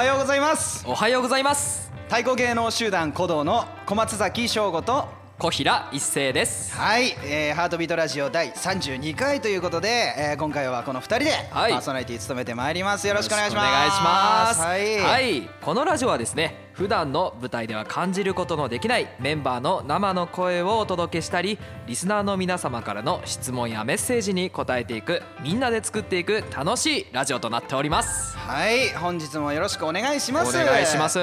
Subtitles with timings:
[0.00, 0.82] はようございます。
[0.88, 1.92] おはようございます。
[2.04, 5.06] 太鼓芸能集団鼓動の小松崎翔吾と
[5.38, 6.74] 小平一生です。
[6.74, 11.72] はい、えー、ハートビートラジオ第32回ということで、えー、今回はこの2人でパはい。
[11.74, 13.06] ーソナリティ務めてまいります。
[13.06, 13.66] よろしくお願いします。
[13.66, 14.60] よろくお願いします。
[14.62, 28.36] はい、はい、このラジオはですね普段の舞台では感じることのできないメンバーの生の声をお届けしたりリスナーの皆様からの質問やメッセージに答えていくみんなで作っていく楽しいラジオとなっております。
[28.38, 30.56] はい、本日もよろしくお願いします。
[30.56, 31.18] お願いします。
[31.18, 31.22] い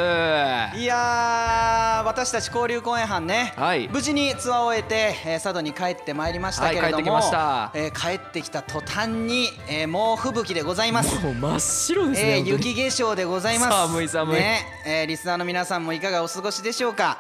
[0.86, 3.88] やー私たち交流公演班ね、はい。
[3.90, 7.72] 無事にツアーを終えて、えー佐渡に帰ってまいりましたけれども、はい帰ってきました。
[7.74, 11.24] えー帰ってきた途端に、えー猛吹雪でございます。
[11.24, 13.72] もう真っ白ですね、えー雪化粧でございます。
[13.92, 14.36] 寒い寒い。
[14.36, 14.66] ね。
[14.86, 17.18] えーリスナーの皆さんもいかがお過ごしでしょうか？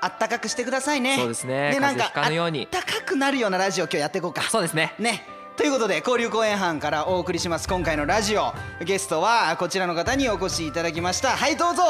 [0.00, 1.16] あったかくしてくださいね。
[1.16, 1.72] そうですね。
[1.72, 4.42] でなんかあったかくなるようなラジオ今日やっていこうか。
[4.42, 4.94] そうですね。
[5.00, 5.26] ね。
[5.56, 7.66] ということで交流公演班からお送りします。
[7.66, 8.54] 今回のラジオ。
[8.84, 11.30] ゲストはこちらの方にお越しいただきました。
[11.30, 11.82] はいどうぞ。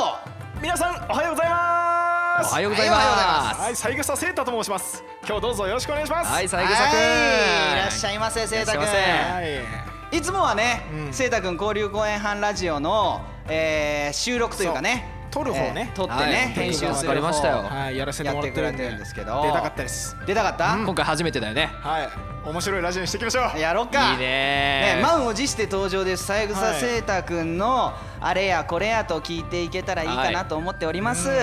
[0.63, 2.51] 皆さんおはようございます。
[2.53, 3.61] おはようございます。
[3.61, 5.05] はい、三枝聖太と申します。
[5.27, 6.31] 今日どうぞよろしくお願いします。
[6.33, 6.77] はい三枝くん。
[6.79, 10.17] はいいらっしゃいませせいたくん。
[10.17, 11.13] いつもはねうん。
[11.13, 15.91] せいたくん交流公演班ラジオの、えー収録というかね撮る方ね。
[15.91, 16.35] えー撮ってね、はい。
[16.49, 17.63] 編集するわかりましたよ。
[17.63, 19.15] 方はい、やらせてもらってるんでやってくれてるんです。
[19.15, 19.83] けど出たかった？
[19.83, 21.71] です出たかった、今回初めてだよね。
[21.83, 22.09] はい。
[22.49, 23.59] 面白いラジオにしていきましょう。
[23.59, 24.13] やろうか。
[24.13, 24.97] いいね。
[24.97, 26.25] ね、満を持して登場です。
[26.25, 31.35] 三枝はい聖太くんのあれやこれやと聞いていけたらいいかなと思っております、や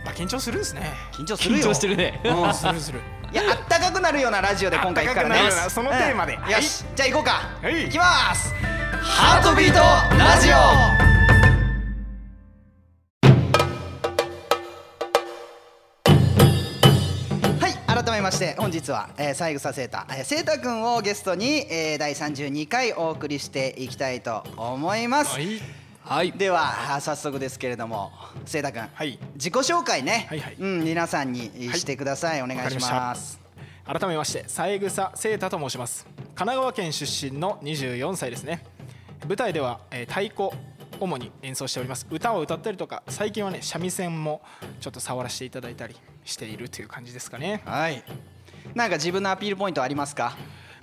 [0.00, 0.92] っぱ緊張するんですね。
[1.12, 1.64] 緊張するよ。
[1.64, 2.20] 緊張してるね。
[2.24, 2.52] うん。
[2.54, 3.00] するする。
[3.30, 5.56] いやあったかくなるようなラジオで今回行くからねあったかくなる。
[5.56, 6.32] ようなそのテーマで。
[6.34, 6.84] よし。
[6.96, 7.84] じゃあ行こうか、はい。
[7.84, 8.52] 行きます。
[9.02, 9.78] ハートビート
[10.16, 11.01] ラジオ
[18.12, 25.58] 改めまして本日は、えー、三枝聖太えー聖太くんをゲストに、えー、第32回お送りしていきたいと思います、はい。
[26.04, 26.32] はい。
[26.32, 28.12] ではあ早速ですけれども
[28.44, 29.18] 聖太くん、はい。
[29.36, 30.56] 自己紹介ね、はいはい。
[30.60, 33.40] うん、皆さんにしてください、お願いしまます
[33.86, 36.06] 改めまして三枝聖太と申します。
[36.34, 38.62] 神奈川県出身の24歳ですね。
[39.26, 40.50] 舞台では、えー太鼓
[41.02, 42.06] 主に演奏しております。
[42.08, 44.40] 歌を歌ったりとか最近はね三味線も
[44.80, 47.60] ちょっと触らせていただいたりしているという感じですかね。
[47.64, 48.04] はい。
[48.74, 50.36] なんか自分のアピールポイントありますか？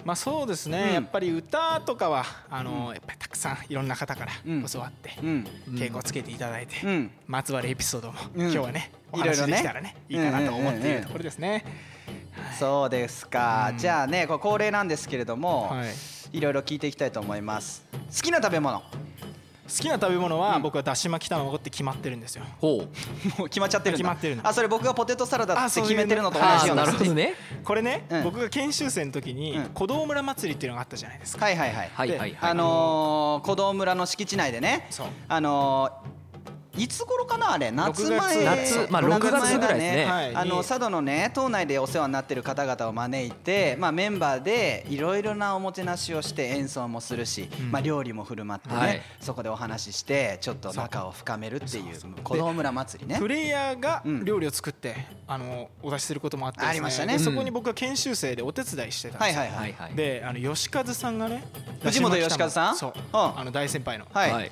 [0.03, 0.93] まあそうですね、うん。
[0.93, 4.65] やっぱり歌とかはあの、やっぱりたくさんいろんな方からうん。
[4.65, 5.47] 教わって、うん。
[5.71, 7.11] 稽古をつけていただいて、うん。
[7.27, 8.41] まつわるエピソードも、うん。
[8.43, 9.53] 今日はねおいろいろね。
[9.53, 11.65] 話できたらねいいかなと思っているところですね、
[12.59, 13.77] そうですか、うん。
[13.77, 16.37] じゃあねこれ恒例なんですけれども、はい。
[16.37, 17.85] い、ろいろ聞いていきたいと思います。
[17.91, 18.83] 好きな食べ物
[19.69, 20.61] 好きな食べ物は、うん。
[20.61, 22.43] 僕はだし巻き卵って決まってるんですよ。
[22.59, 22.87] ほ
[23.37, 23.39] う。
[23.39, 24.03] もう決まっちゃってるんだ。
[24.03, 24.47] 決まってるの。
[24.47, 27.35] あそれ僕がポテトサラダって決めてるのと同じようななるほどね。
[27.63, 28.23] これね、うん。
[28.23, 29.63] 僕が研修生の時に、うん。
[29.69, 32.37] 鼓動村祭りっていうのがあったじゃないですか、はいはいはい、はいはいはい。
[32.41, 34.87] あのー、鼓動村の敷地内でね。
[34.89, 35.07] そう。
[35.27, 36.18] あのー
[36.79, 37.71] いつ頃かなあれ？
[37.71, 38.17] 夏前。
[38.17, 38.91] 6月夏。
[38.91, 40.05] まあ夏6月ぐらいですね。
[40.05, 40.35] はい。
[40.35, 47.71] あのに佐渡のね島内でお世話になってる方々を招いて、まあ、メンバーでいろいろなおもてなしをして演奏もするし、うん。
[47.71, 49.01] まあ、料理も振る舞ってね、はい。
[49.19, 53.19] そこでお話ししてちょっと仲を深めるっていう鼓動村祭りね。
[53.19, 54.25] プレイヤーがうん。
[54.25, 54.95] 料理を作って、
[55.27, 57.17] あのお出しすることもあってありましたね。
[57.17, 59.95] でそこに僕は研修生でお手伝いしてたんですよ、はいはいはい。
[59.95, 61.43] であの吉和さんがね
[61.81, 62.75] 藤本吉和さん？
[62.77, 63.39] そう、うん。
[63.39, 64.05] あの大先輩の。
[64.11, 64.51] はい、はい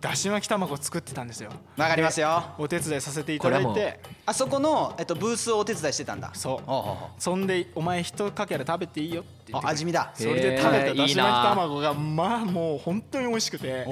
[0.00, 1.50] だし巻き卵を作ってたんですよ。
[1.76, 2.42] わかりますよ。
[2.58, 4.00] でお手伝いさせていただいて。
[4.26, 6.30] あそこの、えっと、ブースをお手伝いしてたんだ。
[6.34, 6.54] そう。
[6.54, 6.96] おうおうおう。
[7.18, 10.10] そんでお前一かけら食べていいよって味見だ。
[10.14, 13.86] それで食べただし巻き卵がまあもう本当に美味しくて。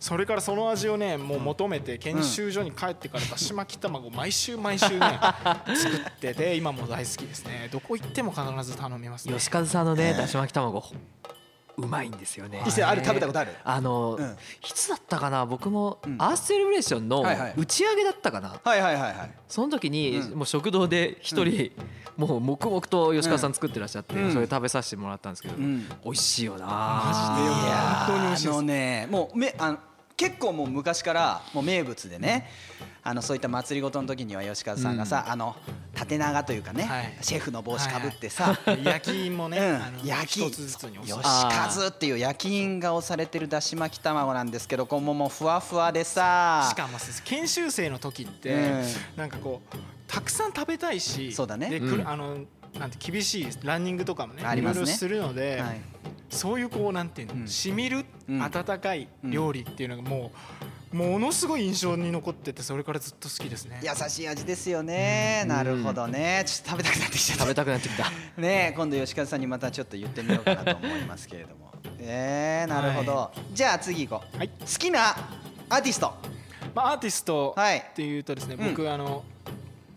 [0.00, 5.20] それからその味をねもう求めて研修所に帰ってからだし巻き卵を毎週毎週ね
[5.76, 7.68] 作ってて今も大好きですね。
[7.70, 9.34] どこ行っても必ず頼みますね。
[9.34, 10.82] 吉和さんのねだし巻き卵
[11.80, 12.62] うまいんですよね。
[12.66, 13.52] 伊勢あれ食べたことある？
[13.64, 14.24] あの、うん。
[14.26, 15.46] いつだったかな？
[15.46, 16.16] 僕もうん。
[16.18, 17.24] アースセレブレーションの
[17.56, 19.30] 打ち上げだったかな、はいはいはいはい。
[19.48, 20.38] その時に、うん。
[20.38, 21.72] もう食堂で一人、
[22.16, 24.32] もう黙々と吉川さん作ってらっしゃって、うん。
[24.32, 25.88] それ食べさせてもらったんですけど、うん。
[26.04, 26.66] 美味しいよな。
[26.66, 28.56] マジで本当に美味しいです。
[28.56, 29.78] あのねもうめあの
[30.20, 32.46] 結構もう昔からもう名物でね
[33.02, 35.56] あのそういった祭りごとの時には吉和さんがさ、あの
[35.94, 37.16] 縦長というかね、はい。
[37.22, 40.06] シェフの帽子かぶってさ、焼きもね、うん。
[40.06, 46.68] 焼き一つずつに吉和っていう焼き印が押されてるだし巻き卵なんですけどこうもうもうふわふわでさ。
[46.70, 48.84] しかも研修生の時って、うん。
[49.16, 49.76] なんかこう
[50.06, 51.70] たくさん食べたいしそうだね。
[51.70, 52.36] で、あの
[52.78, 54.82] なんて厳しいランニングとかもねありますね。
[54.82, 55.80] いろいろするので、はい
[56.30, 57.48] そういうこうなんていうの、うん。
[57.48, 58.42] しみるうん。
[58.42, 60.32] 温かい料理っていうのがも
[60.92, 63.80] うものすごい印象に残っててそれからずっと好きですね。
[63.82, 66.42] 優しい味ですよね、なるほどね。
[66.46, 67.44] ちょっと食べたくなってきちゃった。
[67.44, 68.10] 食べたくなってきた。
[68.40, 71.70] ねえ今度吉和さんにまたちょっと言ってみようかなと思いますけれども。
[72.00, 74.48] えー、なるほど、じゃあ次行こう、はい。
[74.48, 75.16] 好きな
[75.68, 76.14] アーティスト。
[76.74, 78.70] まあ、アーティストはいっていうとですね、うん。
[78.70, 79.24] 僕あの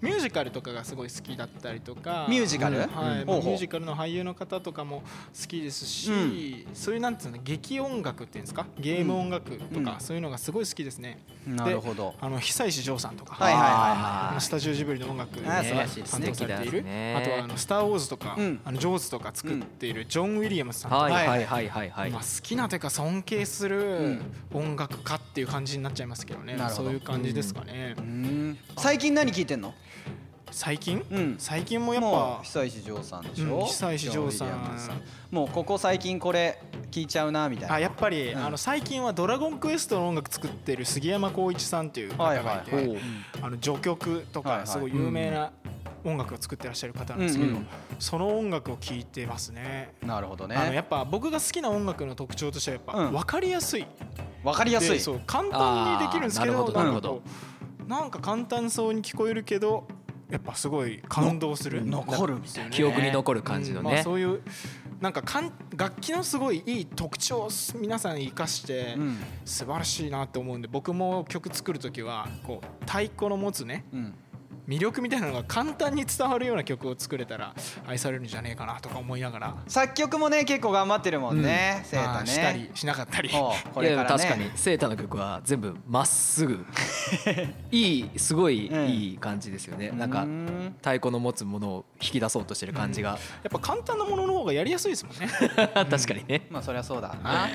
[0.04, 2.28] ミュージカルとかがすごい好きだったりとか。
[2.30, 2.78] ミュージカル？
[2.78, 2.88] はい。
[2.88, 5.02] ミュージカルの俳優の方とかも
[5.40, 6.66] 好きですし、うん。
[6.74, 8.68] そういうなんていうの劇音楽っていうんですか？
[8.78, 10.00] ゲーム音楽とか、うん。
[10.00, 11.20] そういうのがすごい好きですね。
[11.48, 12.12] なるほど。
[12.12, 15.88] であの久石譲さんとか、はいはいはいスタジオジブリの音楽を担ね。
[15.94, 16.86] 当されている、
[17.18, 18.60] あとはあのスター・ウォーズとか、うん。
[18.66, 24.20] あのジョーズとか作っているジョン・ウィリアムスさんとか、はいはいはいはいはいまあ、好きなというか尊敬する
[24.54, 28.58] 音楽家っていう感じになっちゃいますけどね、そういう感じですかね、うん。
[28.78, 29.74] 最近何聞いてんの？
[30.54, 31.36] 最近、うん。
[31.40, 33.66] 最近もやっもぱう久石譲さんでしょ、うん。
[33.66, 34.50] 久石譲さん。
[35.32, 36.62] もうここ最近これ
[36.92, 37.76] 聞いちゃうなみたいな。
[37.76, 38.46] あやっぱり、うん。
[38.46, 42.94] あの最近は「ドラゴンクエスト」の音楽作ってる杉山浩一さんっていう方がいて、はいはい。
[42.94, 43.02] はい
[43.42, 45.52] あの序曲とかすごい有名な
[46.06, 47.68] 音楽を作ってらっしゃる方なんですけど、うんうん
[48.00, 49.94] その音楽を聴いてますね。
[50.06, 50.56] なるほどね。
[50.56, 53.12] あのやっぱ僕が好きな音楽の特徴としてはやっぱうん。
[53.14, 53.88] 分かりやすい、
[54.44, 54.90] わかりやすい。
[54.90, 57.22] でそう簡単にできるんですけどなるほど。
[57.88, 59.88] なんか簡単そうに聞こえるけど
[60.30, 61.86] やっぱすごい感動する。
[61.86, 64.42] の残るみたいな記憶に残る感じのうんまあ、ねそういう
[65.00, 69.18] なんかかん楽器のすごいいい特徴を皆さん生かしてうん。
[69.46, 74.14] 素晴らしいなって思うんで僕も曲作る時はこう太鼓の持つねうん
[74.68, 77.54] 魅力みたいなのが簡単に伝わるような曲を作れたら
[77.86, 83.30] 愛されるんじゃねえかなとか思いながら、作曲もね結構頑張ってるもんね、セータまあしたねりしなかったり。
[83.30, 84.24] こいやれからね。
[84.24, 86.66] 確かにセータの曲は全部まっすぐ。
[87.72, 88.88] いいすごいうん。
[88.88, 93.18] いい感じですよね、なんかうん太鼓の持つものを引き出そうとしてる感じが、や
[93.50, 95.28] っぱ簡単なものの方がやりやすいですもんね。
[95.90, 97.48] 確かにね、まあそりゃそうだな。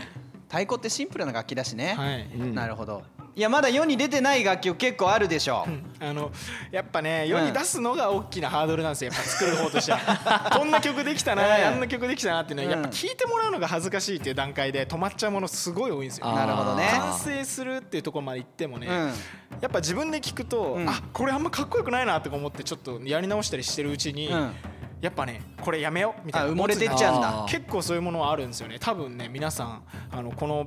[0.48, 2.22] 太鼓ってシンプルな楽器だしね、はい。
[2.34, 2.54] うん。
[2.54, 3.02] なるほど
[3.38, 5.70] いやまだ世に出てない楽曲結構あるでしょう。
[5.70, 5.84] ん。
[6.00, 6.32] あの
[6.72, 10.50] やっぱね世に出すのが大きなハードルなんですよやっぱ作る方としては。
[10.58, 12.82] こんな曲できたな、うんあんな曲できたなっていうのはうん。
[12.82, 16.26] やっぱ聞いてもらうのが恥ずかしいっていう段階で止まっちゃうものすごい多いんですよ。
[16.34, 16.88] なるほどね。
[16.90, 19.06] 完成するっていうところまで行ってもね、うん。
[19.60, 20.88] やっぱ自分で聞くと、うん。
[20.88, 24.52] あこれあんまかっこよくないなとか思ってちょっとやり直したりしてるうちに、うん
[25.00, 26.48] やっぱねこれやめようみたいな。
[26.48, 27.46] あ埋もれてっちゃうんだ。
[27.48, 28.78] 結構そういうものはあるんですよね。
[28.80, 30.66] 多分ね皆さんあのこの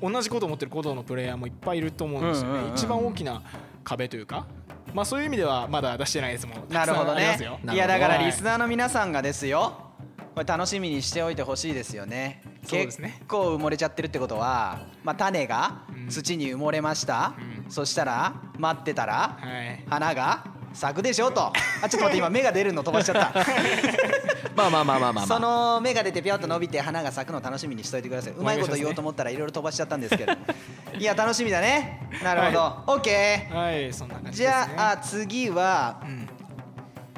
[0.00, 3.42] 同じことを思ってる鼓動のプレイヤーもいっぱいいると思うんですよね、うんうんうん一番大きな
[3.84, 4.46] 壁というか。
[4.94, 6.68] まあそういう意味ではまだ出してないですもん。
[6.68, 7.38] なるほどね。
[7.72, 9.88] いやだからはいリスナーの皆さんがですよ。
[10.34, 12.42] これ楽しみにしておいてほしいですよね。
[12.64, 13.16] そうですね。
[13.18, 16.08] 結構埋もれちゃってるってことは、まあ、種がうん。
[16.08, 17.34] 土に埋もれました、
[17.66, 17.70] うん。
[17.70, 19.84] そしたら待ってたらはい。
[19.88, 20.44] 花が
[20.74, 21.46] 咲くでしょと。
[21.46, 21.52] あ
[21.82, 23.40] ちょっと待って今芽が出るの飛ばしちゃった。
[24.56, 28.32] まあまあまあまあまあ、まそあ、の芽が出てぴょっと伸びて花が咲くの楽しみにしといてください。
[28.32, 30.32] うまいこと言おうと思ったらいろいろ飛ばしちゃったんですけど。
[30.98, 32.08] いや楽しみだね。
[32.22, 36.28] なるほど、オッケーはいそんな感じですじねゃあ次はうん。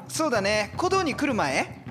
[0.08, 0.70] そうだね。
[0.74, 1.82] 鼓動に来る前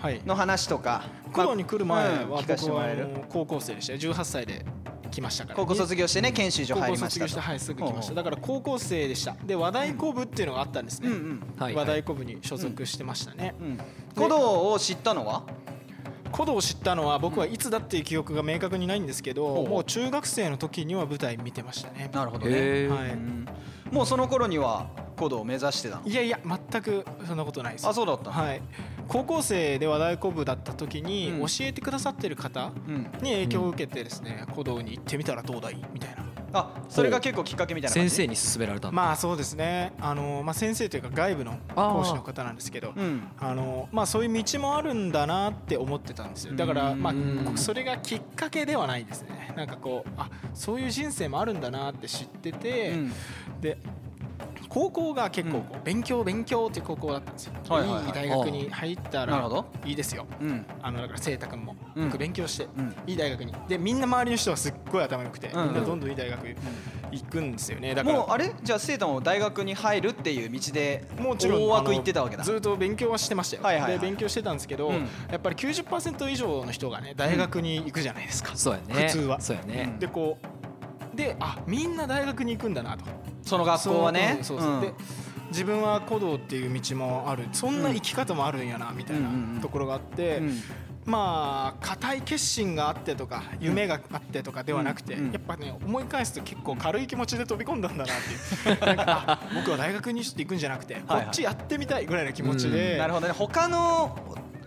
[0.00, 0.20] はい。
[0.24, 1.02] の話とか。
[1.30, 3.08] 鼓動に来る前はうん聞かせて僕はあもらえる。
[3.08, 4.64] の高校生でした18歳で
[5.12, 7.26] 来ましたから高校卒業してね研修所高入りましたと。
[7.26, 8.14] 校卒業してはいすぐ来ました。
[8.14, 9.36] だから高校生でした。
[9.44, 11.42] で和太鼓部っていうのがあったんですね、うんうん。
[11.56, 13.78] はい和太鼓部に所属してましたね、うん
[14.14, 15.44] 鼓動を知ったのは？
[16.32, 19.06] 鼓動を知ったのは僕はいつだっていう記憶が明確にないん。
[19.06, 19.68] ですけど、ほう。
[19.68, 22.88] もう中学生の時には舞台見てましたねなるほどへねー。
[22.88, 23.10] はい。
[23.10, 23.46] うん
[23.92, 24.86] もうその頃には
[25.16, 26.06] 鼓動を目指してたの？
[26.06, 27.86] いやいや全くそんなことないです。
[27.86, 28.32] あそうだったの？
[28.32, 28.62] はい。
[29.06, 31.46] 高校生で和太鼓部だった時にうん。
[31.46, 35.76] 教えてくださってる方うんに影響を受けてですね鼓動に行ってみたらどうだい？
[35.92, 38.10] みたいなあそれが結構きっかけみたいな感じ？
[38.10, 39.92] 先生に勧められたまあそうですね。
[40.00, 43.28] あの、まあ、先生というか外部の講師の方なんですけどうん。
[43.38, 46.54] あのまあ、そういう道もあるんだなって思ってたんですよ。
[46.54, 49.54] だから、まあうん、それがきっかけではないですね。
[49.56, 53.12] なんかこうあそういう人生もあるんだなって知ってて、うん。
[53.60, 53.78] で
[54.72, 58.06] 高校が結構勉強勉強って高校だったんですよ、はいはいはい。
[58.06, 60.26] いい大学に入ったらいいですよ。
[60.40, 60.64] うん。
[60.80, 61.76] あのだから晴太君も。
[61.94, 62.04] うん。
[62.06, 62.94] よく勉強して、うん。
[63.06, 63.54] いい大学に。
[63.68, 65.64] でみんな周りの人はすっごい頭良くて、うん。
[65.64, 66.56] みんなどんどんいい大学
[67.10, 67.94] 行くんですよね。
[67.94, 68.50] だからもうあれ？
[68.62, 72.42] じゃあ生徒も大学に入るっていう道でもちろん大枠行ってたわけだ。
[72.42, 73.92] ずっと勉強はしてましたよ、はいはいはい。
[73.98, 75.06] で勉強してたんですけど、うん。
[75.30, 79.06] やっぱり90%以上の人がね大学に行くじゃないですか、そうやね。
[79.08, 79.38] 普通は。
[79.38, 80.46] そうやね、でこう
[81.14, 83.04] であみんな大学に行くんだなと。
[83.42, 84.38] その学校はね。
[84.42, 84.74] そうそうそう。
[84.74, 84.80] うん。
[84.80, 84.92] で
[85.50, 87.46] 自分は古道っていう道もある。
[87.52, 89.60] そんな生き方もあるんやなみたいなうんうんうん。
[89.60, 90.60] ところがあって、うん。
[91.04, 95.32] まあ固い決心があってとか夢があってとかではなくて、うんうん。
[95.32, 98.16] やっぱね思い返すと結構軽い気持ちで飛び込んだんだなっ
[98.64, 98.76] ていう。
[99.54, 103.32] 僕は大学に行くんじゃなくて、はいこっちやってみたいぐらいの気持ちで、なるほどね。
[103.32, 104.16] 他の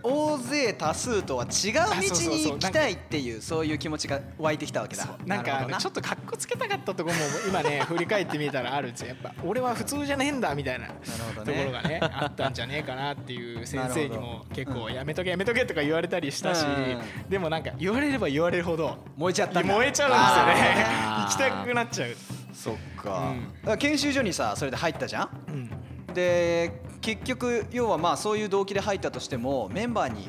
[0.08, 5.08] 大勢多数とは違う道に行きたいっていうそういう気持ちが湧いてきたわけだ。
[5.26, 9.08] なんかちょっとかっこつけたかったところも今ね振り返ってみたらあるんですよ。
[9.08, 11.54] やっぱ俺は普通じゃねえんだみたいなとね。
[11.58, 17.28] ころがねあったんじゃねえかなっていう先生にも結構やめとけやめとけとか言われたりしたしうん。
[17.28, 20.86] でもなんか言われれば言われるほど燃えちゃった燃えちゃうんですよね。
[21.26, 22.10] 行きたくなっちゃう。
[22.52, 25.28] そっか,、研修所にさそれで入ったじゃん？
[25.48, 25.70] うん
[26.16, 30.28] で結局要はまあそういう動機で入ったとしてもメンバーに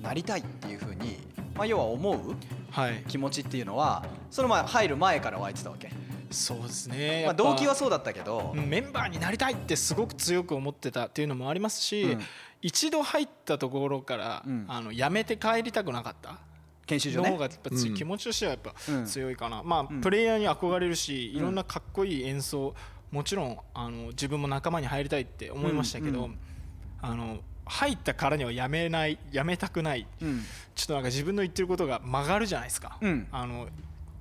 [0.00, 1.18] なりたいっていうふうに、
[1.56, 2.34] まあ、要は思う
[2.70, 3.02] はい。
[3.08, 5.90] 気持ちっていうのはその前入る前から湧いてたわけ、
[6.30, 7.24] そうですね。
[7.24, 12.20] まあ、動機はそうだったけど、うんメンバーになりたいってすごく強く思ってたっていうのもありますし、うん。
[12.60, 14.64] 一度入ったところから、うん。
[14.68, 16.38] あの辞めて帰りたくなかった
[16.86, 17.30] 研修所ね。
[17.30, 17.94] の方がやっぱつうん。
[17.94, 19.06] 気持ちとしてはやっぱうん。
[19.06, 20.00] 強いかな、まあうん。
[20.00, 21.38] プレイヤーに憧れるし、うん。
[21.38, 22.74] いろんなかっこいい演奏
[23.10, 26.38] もちろんあの自分も仲間に入りたいって思いましたけど、うんうん
[27.00, 27.38] あの
[27.68, 30.06] 入ったからにはやめないやめたくない。
[30.22, 30.42] うん。
[30.74, 33.28] ちょっとなんか自分の言ってることが曲がるじゃないですか、うん。
[33.30, 33.68] あの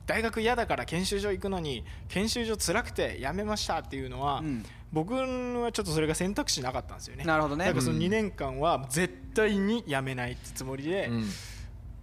[0.06, 4.66] 大学嫌だから研修所行くのに研修所辛くて辞めましたっていうのは、うん。
[4.92, 5.26] 僕は
[5.72, 7.24] ちょっとそれが選択肢なかったんですよね。
[7.24, 7.66] なるほどね。
[7.66, 8.02] だからそのうん。
[8.04, 11.24] 2年間は絶対に辞めないってつもりで、うん。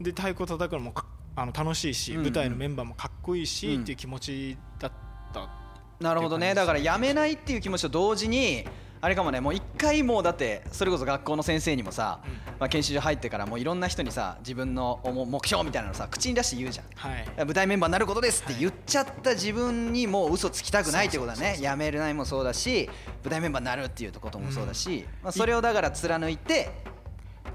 [0.01, 1.05] で太鼓叩くのもか
[1.37, 2.25] あの楽しいし、うんうん。
[2.25, 4.93] 舞台のメンバーもかっこいいし、うんっていう気持ちだっ
[5.35, 5.64] た
[6.01, 6.55] なるほどね。
[6.55, 8.67] だからやめないっていう気持ちと同時に
[9.01, 12.33] あれかもねもう一回もうだってそれこそ学校の先生にもさ、うん。
[12.59, 16.87] まあ、研修所入ってからもういろんな人にさ自分の目標みたいなのさ口に出して言うじゃん。
[16.95, 17.27] はい。
[17.37, 21.59] 舞台メンバーになることですって言っちゃった自分にもう嘘つきたくないってことだね。
[21.61, 22.89] やめれないもそうだし
[23.23, 26.71] 舞台メンバーになるっていうこともそうだし、まあ、それをだから貫いて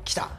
[0.03, 0.29] きた。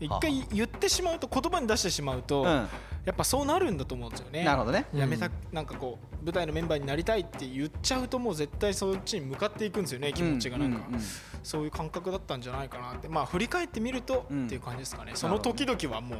[0.00, 2.68] 一回言ってしまうと言葉に出してしまうと、うん
[3.04, 4.44] やっぱそうなるんだと思うんですよね。
[4.44, 4.86] なるほどね。
[4.94, 11.00] やめたなんかこう舞台のメンバーになりたいって言っちゃうともう絶対そっちに向かっていくんですよね気持ちがなんか、うんうん。
[11.00, 11.02] うん
[11.42, 13.08] そういう感覚だったんじゃないかなって。
[13.08, 15.12] まあ振り返ってみると、うんっていう感じですかね。
[15.14, 16.18] その時々はもう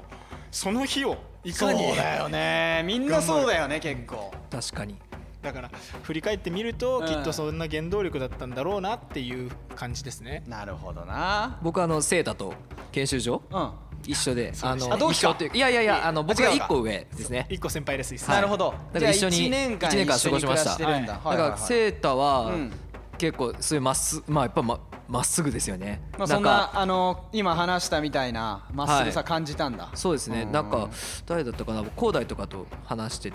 [0.51, 1.79] その日をいかに。
[1.89, 2.83] そうだよね。
[2.87, 4.33] みんなそうだよね結構。
[4.51, 4.97] 確かに。
[5.43, 5.71] だから
[6.03, 10.43] 振り返ってみると、うんきっとそんな原動力だったんだろうなっていう感じですね。
[10.47, 11.59] なるほどな。
[11.61, 12.55] 僕あのセータと
[12.91, 13.43] 研修所？
[13.51, 13.73] うん
[14.07, 17.47] 一緒であのあ同期か一緒っていういやいやいやあの僕が一個上ですね。
[17.51, 18.75] 一個先輩です一なるほど。
[18.93, 20.79] だから一緒に一年間過ごしました。
[20.79, 20.87] だ。
[20.87, 21.07] ははいはいはい。
[21.07, 22.73] だからセータはうん。
[23.19, 26.01] 結構そういうまっすまあやっぱままっすぐですよね。
[26.17, 30.45] まあ、そんなあの今話したみたいなまっすぐさ感じたんだ、そうですね。
[30.45, 30.53] うん。
[30.53, 30.89] なんか
[31.27, 31.85] 誰だったかな。
[31.97, 33.35] 広大とかと話して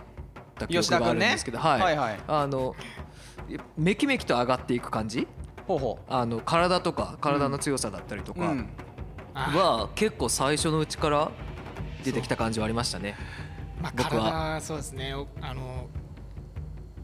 [0.58, 2.20] た記憶があるんですけど、はい、はいはい。
[2.28, 2.76] あの
[3.78, 5.28] めきめきと上がっていく感じ？
[5.68, 8.95] ほうほあの体とか体の強さだったりとう、うかん、あ
[9.36, 11.32] は結構最初のうちから
[12.04, 13.16] 出てきた感じはありましたね。
[13.82, 14.32] まあ、僕は。
[14.32, 15.14] 体そうですね。
[15.14, 15.88] おあの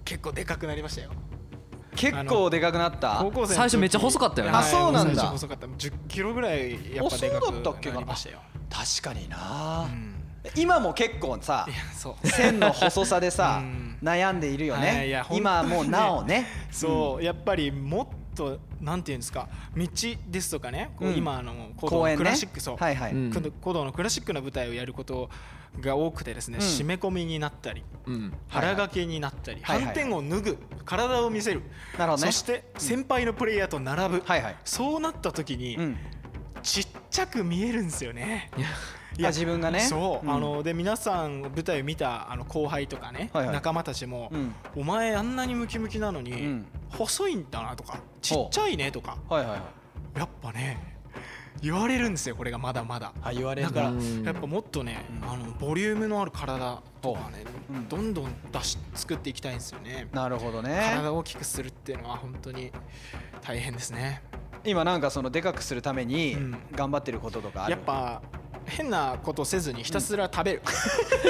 [0.06, 1.12] 結構でかくなりましたよ。
[1.96, 3.20] 結構でかくなった？
[3.22, 4.58] 高校生最初めっちゃ細かったよね。
[4.58, 5.16] あそうなんだ。
[5.16, 5.68] 最初細かった。
[5.68, 10.16] 10キロぐらいやっぱでかくかなりましたよ、確かにな、うん。
[10.56, 11.68] 今も結構さ
[12.24, 13.98] 線の細さでさ うん。
[14.02, 16.48] 悩んでいるよはいいねやほん今もうなおね。
[16.72, 19.88] そう、やっぱりもっとなんていうんですか道
[20.28, 21.18] ですとかねこううん。
[21.18, 23.32] 今あの古道公園クラシック、そう、はいはい、うん。
[23.32, 25.30] 古道のクラシックな舞台をやること
[25.80, 26.64] が多くてですね、うん。
[26.64, 27.84] 締め込みになったり
[28.50, 29.86] 腹掛けになったり、はいはい。
[29.86, 31.62] 反転を脱ぐ体を見せる、
[31.98, 32.32] なるほどね。
[32.32, 34.56] そして先輩のプレイヤーと並ぶ、はいはい。
[34.66, 35.98] そうなった時に、うん。
[36.64, 38.50] ちっちゃく見えるんですよね。
[39.18, 39.80] いあ自分がね。
[39.82, 40.34] そう、うん。
[40.34, 43.54] あので皆さん舞台を見たあの後輩とかね、はいはい。
[43.54, 44.56] 仲間たちも、うん。
[44.76, 46.66] お前あんなにムキムキなのに、うん
[46.98, 50.20] 細いんだなとかちっちゃいねとかはいはいはい。
[50.20, 50.92] やっぱね
[51.62, 53.14] 言われるんですよこれがまだまだ。
[53.22, 53.74] あ言われるだ。
[53.74, 54.24] からうん。
[54.24, 55.30] やっぱもっとね、うん。
[55.30, 57.74] あのボリュームのある体とかね、う。
[57.78, 60.08] んどんどん出し作っていきたいんですよね。
[60.12, 60.82] なるほどね。
[60.96, 62.72] 体を大きくするっていうのは本当に
[63.44, 64.24] 大変ですね。
[64.64, 66.58] 今なんかそのでかくするためにうん。
[66.72, 67.72] 頑張ってることとかある？
[67.74, 68.24] やっぱ
[68.66, 70.62] 変なことせずにひたすら食べる、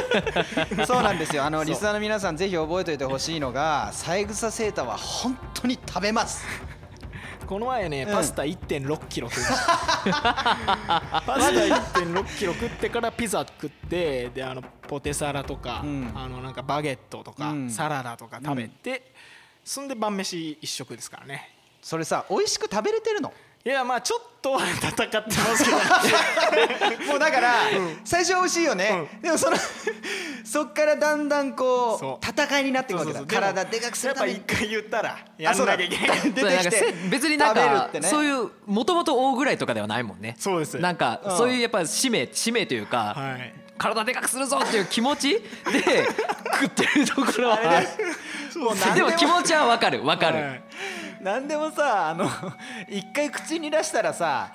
[0.86, 1.44] そうなんですよ。
[1.44, 6.46] あのリスナーの皆さんぜひ覚えておいてほしいのが三枝セータは本当に食べます。
[7.48, 8.14] この前ね、うん。
[8.14, 16.12] パスタ1 6キロ食いましたパスタ1 6キロ食ってからピザ食ってであのポテサラとか、うん。
[16.16, 17.70] あのなんかバゲットとか、うん。
[17.70, 19.14] サラダとか食べて、
[19.66, 21.50] そんで晩飯一食ですからね。
[21.82, 23.34] それさ美味しく食べれてるの？
[23.64, 25.78] いやまあちょっとは戦ってますけど
[27.12, 27.54] もうだから、
[28.04, 29.58] 最初は美味しいよね、でもその
[30.44, 32.28] そっからだんだんこそう。
[32.28, 33.20] う戦いになっていくわけだ。
[33.20, 33.42] そうそうそう。
[33.42, 34.36] 体でかくするために。
[34.36, 36.22] やっぱ一回言ったらやあそうだんなきゃいけない。
[36.32, 38.02] 出てきて別になんかね。
[38.02, 40.36] そういうもともと大ぐらいとかではないもんね。
[40.40, 40.80] そうです。
[40.80, 41.38] なんかうん。
[41.38, 43.54] そういうやっぱ使命使命というかはい。
[43.78, 45.42] 体でかくするぞっていう気持ちで
[46.62, 47.58] 食ってるところは。
[48.96, 49.12] でも。
[49.14, 50.62] 気持ちはわかるわかる、はい
[51.24, 52.30] 何でもさあの
[52.90, 54.52] 一回口に出したらさ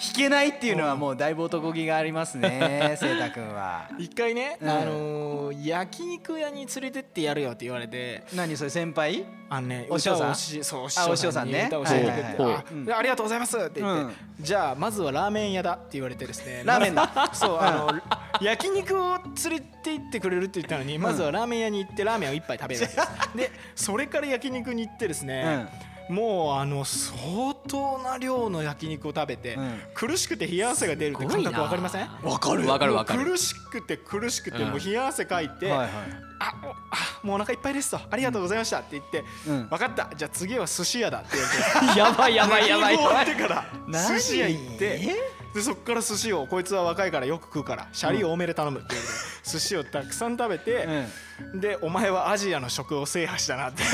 [0.00, 3.88] 弾けないっていうのはもうだいぶ男気がありますね 聖太君は。
[3.98, 4.68] 一回ね、うん。
[4.70, 9.24] あのー焼肉屋に連れてってやるよって言われて何それ先輩？
[9.50, 10.34] あのねお師匠さん？
[10.62, 11.64] そうお師あお匠さんね。
[11.66, 12.54] 歌を教えてくれて、はいはいはい。
[12.54, 12.84] あうん。
[12.84, 14.14] でありがとうございますって言って、うん。
[14.40, 17.30] じゃあまずはラーメン屋だって言われてですねラーメンだ。
[17.32, 18.00] そうあの
[18.40, 22.96] 焼肉を連れて行ってくれるって言ったのに、まずはラーメン屋に行ってラーメンを一杯食べるです。
[23.34, 25.66] でそれから焼肉に行ってですね、
[26.08, 29.80] もうあの相当な量の焼肉を食べて、うん。
[29.94, 32.08] 苦しくて冷や汗が出るって感覚わかりません？
[32.22, 32.66] わかる。
[32.66, 33.24] わかるわかる。
[33.24, 34.70] 苦しくて苦しくてうん。
[34.70, 35.88] もう冷や汗かいて、はいはい。
[36.40, 36.74] あおあ
[37.22, 38.00] もうお腹いっぱいですと。
[38.10, 39.68] ありがとうございましたって言って、うん。
[39.68, 40.10] 分かった。
[40.16, 41.48] じゃあ次は寿司屋だって言わ
[41.86, 41.98] れて。
[42.00, 42.96] やばいやばいやばい。
[42.96, 44.14] 終わやばいってから何？
[44.14, 45.16] 寿司屋行って
[45.54, 50.86] でそっから寿司をこいつは若いからよく食うからシャリ多めで頼むって言われて、寿司をたくさん食べて、
[51.54, 53.82] でお前はアジアの食を制覇したなって。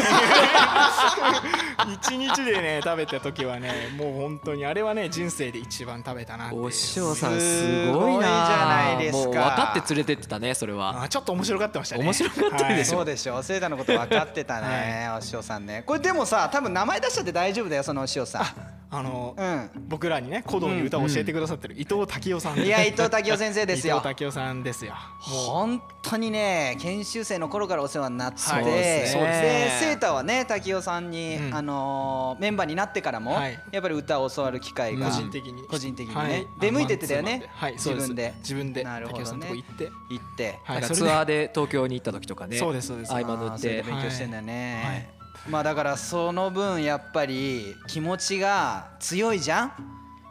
[1.93, 8.17] 一日でね食べた時はねもう本当にあれはね人生で一番食べたなお師匠さんすすごいな。
[8.17, 9.19] ごいじゃないですか。
[9.19, 11.03] もう分かって連れてってたねそれは。
[11.03, 12.05] あちょっと面白がってましたね。
[12.05, 15.83] 面白かったでしょそうでしょ聖太のこと分かってたねお師匠さんね。
[15.87, 18.55] これでもさ多分名前出しちゃって大丈夫だよそのお師匠さ
[18.91, 19.71] あの、んうん。
[19.89, 23.97] 僕らにね古道に歌を教えてくださってる伊藤滝夫さんいや伊藤滝夫先生ですよ。
[23.97, 24.95] 伊藤滝夫さんですよ。
[25.29, 28.65] も本当にね研修生の頃からお世話になって、はい。
[28.65, 29.23] そうですね。
[29.23, 33.59] でセータはね滝尾さんに、うんあのーメンバーになってからも、はい。
[33.71, 35.63] やっぱり歌を教わる機会が個人的に。
[35.65, 36.47] 個人的にね、はい。
[36.61, 38.35] 出向いてってたよね、はい自分で。
[38.39, 39.85] 自分でなるほど滝夫さんのとこね行って。
[40.11, 40.83] 行って、はい。
[40.83, 43.13] ツアーで東京に行った時とかねそうですそうです。
[43.13, 43.83] 合間塗って。
[43.83, 45.51] 勉強してんだよね、はい。
[45.51, 49.73] まあだからその分やっぱり気持ちが強いじゃん？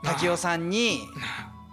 [0.03, 1.00] 滝尾さんに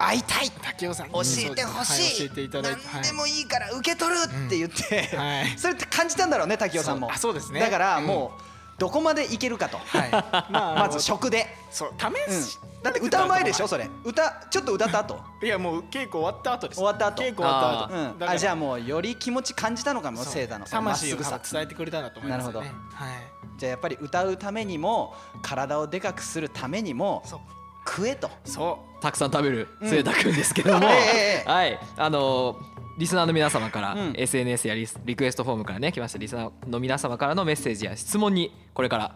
[0.05, 0.49] 会いたい。
[0.61, 1.07] 滝夫さん。
[1.07, 5.09] に教えてほしい、はい教えていただいて何でもいいから受け取るって言って、
[5.57, 7.07] それって感じたんだろうね滝尾さんも。
[7.07, 7.59] そうあそうですね。
[7.59, 8.07] だからうん。
[8.07, 8.41] もう
[8.79, 10.11] どこまでいけるかと、はい。
[10.51, 11.97] まあまず食で、そううん。
[11.97, 13.89] 試し、だって歌う前でしょそれ。
[14.03, 15.19] 歌ちょっと歌った後。
[15.43, 16.77] いやもう稽古終わった後です。
[16.77, 17.21] 終わった後。
[17.21, 18.31] 稽古終わった後。
[18.31, 20.33] あじゃあもうより気持ち感じたのかもそう。
[20.33, 21.39] 聖太の魂をすぐさ。
[21.39, 22.59] 伝えてくれたんだと思いますよね。
[22.59, 23.41] なるはい。
[23.57, 27.39] じゃあやっぱり歌うためにも体をでかくするためにもそう
[27.85, 28.29] 食えと。
[28.45, 31.79] そたくさん食べる末太くんですけども、はい。
[31.97, 32.55] あの
[32.97, 34.13] リスナーの皆様から、うん。
[34.15, 39.15] SNS やリスリクエストフォームからね来ましたリスナーの皆様からのメッセージや質問にこれから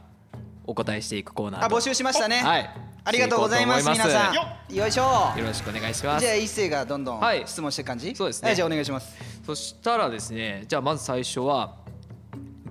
[0.66, 2.70] お答えしていくコーナーとあ募集しましたね、はい。
[3.04, 4.76] ありがとうございます皆さまん。
[4.76, 5.32] よいしょ。
[5.34, 6.26] すよろしくお願いします。
[6.26, 7.44] じゃあ一斉がどんどんはい。
[7.46, 8.48] 質問していく感じ、そうですね。
[8.48, 9.16] はいじゃあお願いします。
[9.46, 11.76] そしたらですねじゃあまず最初は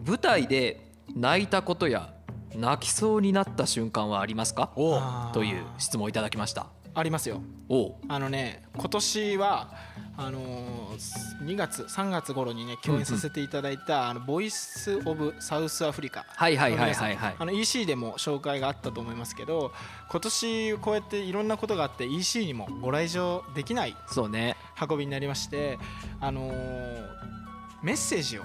[0.05, 0.81] 舞台で
[1.15, 2.13] 泣いたことや
[2.57, 4.71] 泣きそうになった瞬間はありますか？
[5.33, 6.67] という質問をいただきました。
[6.97, 7.43] ありますよ。
[8.09, 9.69] あのね今年は
[10.17, 16.25] あのー、2月3月頃にね共演させていただいた、あのボイス・オブ・サウスアフリカ。
[16.29, 17.17] はいはいはいはい。
[17.17, 19.73] はいあの EC でも紹介があったと思いますけど
[20.09, 24.57] 今年こうやっていろんなことがあって EC にもご来場できないそうね。
[24.89, 25.79] 運びになりまして、
[26.21, 27.05] あのー
[27.83, 28.43] メッセージを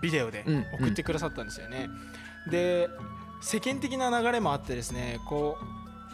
[0.00, 0.64] ビデオでうん。
[0.74, 1.88] 送ってくださったんですよね。
[2.50, 2.88] で
[3.40, 5.58] 世間的な流れもあってですねこ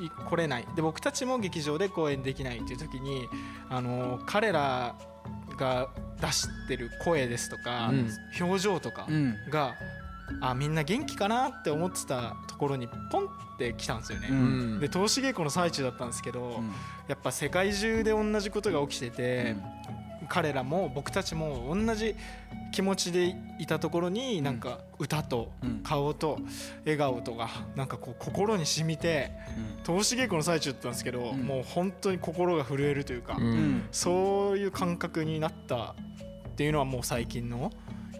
[0.00, 0.66] うい来れない。
[0.74, 3.28] で僕たちも劇場で公演できないっていう時に、
[3.68, 4.94] あのー彼ら
[5.58, 5.88] が
[6.20, 8.10] 出してる声ですとか、うん。
[8.40, 9.36] 表情とかうん。
[9.50, 9.74] が、
[10.40, 14.28] あみんな元気かなって思ってたところにポンって来たんですよね。
[14.30, 14.76] ううん。
[14.76, 16.72] んで投資稽古の最中だったんですけど、うん。
[17.08, 19.56] やっぱ世界中で同じことが起きてて、
[20.30, 22.14] 彼らも僕たちも同じ
[22.72, 25.80] 気持ちでいたところになんか歌とうん。
[25.82, 26.38] 顔と
[26.84, 29.32] 笑顔とがなんかこう心に染みて
[29.82, 31.42] 投資稽古の最中だったんですけど、ん。
[31.42, 33.88] もう本当に心が震えるというか、ううんん。
[33.90, 35.96] そういう感覚になった
[36.48, 37.72] っていうのはもう最近の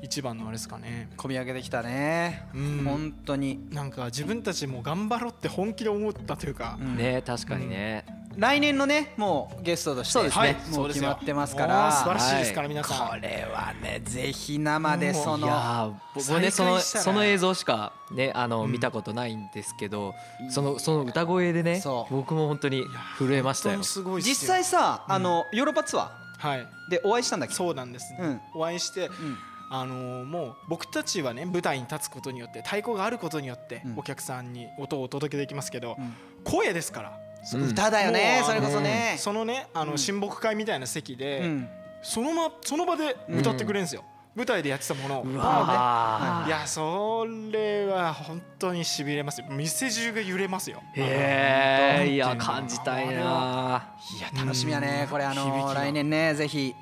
[0.03, 1.11] 一番のあれですかね。
[1.17, 2.49] 込み上げてきたね。
[2.55, 2.85] うん。
[2.85, 3.69] 本当に。
[3.71, 6.97] なんか自分たちも頑張ろうって本気で思ったというか、うん。
[6.97, 8.05] ね確かにね、
[8.37, 10.41] 来年のねもうゲストとしてそうですね。
[10.41, 11.91] はいもう決まってますから。
[11.93, 13.09] 素晴らしいですから、はい皆さん。
[13.09, 18.73] これはねぜひ生でそのいやー僕はねそのその映像しかねあの、うん。
[18.73, 20.15] 見たことないんですけど
[20.49, 22.85] そのその歌声でね僕も本当に
[23.19, 23.81] 震えましたよ。
[24.21, 26.61] 実際さあのヨーロッパツアはい。
[26.61, 27.55] ーでお会いしたんだっけ？
[27.55, 28.41] そうなんです、うん。
[28.55, 29.37] お会いして、うん。
[29.73, 33.99] あのーもう僕たちはね舞台に立つことによって太鼓があることによってうん。
[33.99, 36.15] お客さんに音をお届けできますけど、うん。
[36.45, 39.17] 声ですから、うん歌だよねそれこそね。
[39.19, 39.99] そのねあのうん。
[39.99, 41.69] 親睦会みたいな席で、うん。
[42.03, 45.23] その,、ま、その場で歌ってくれるんですよ、舞台でやってたものを。
[45.23, 46.49] うわー。
[46.49, 49.47] いやそれは本当にしびれますよ。
[49.51, 50.83] 店中が揺れますよ。
[50.95, 53.95] へえいや感じたいな。
[54.19, 55.09] いや楽しみやねうん。
[55.09, 56.75] これあの来年ねぜひ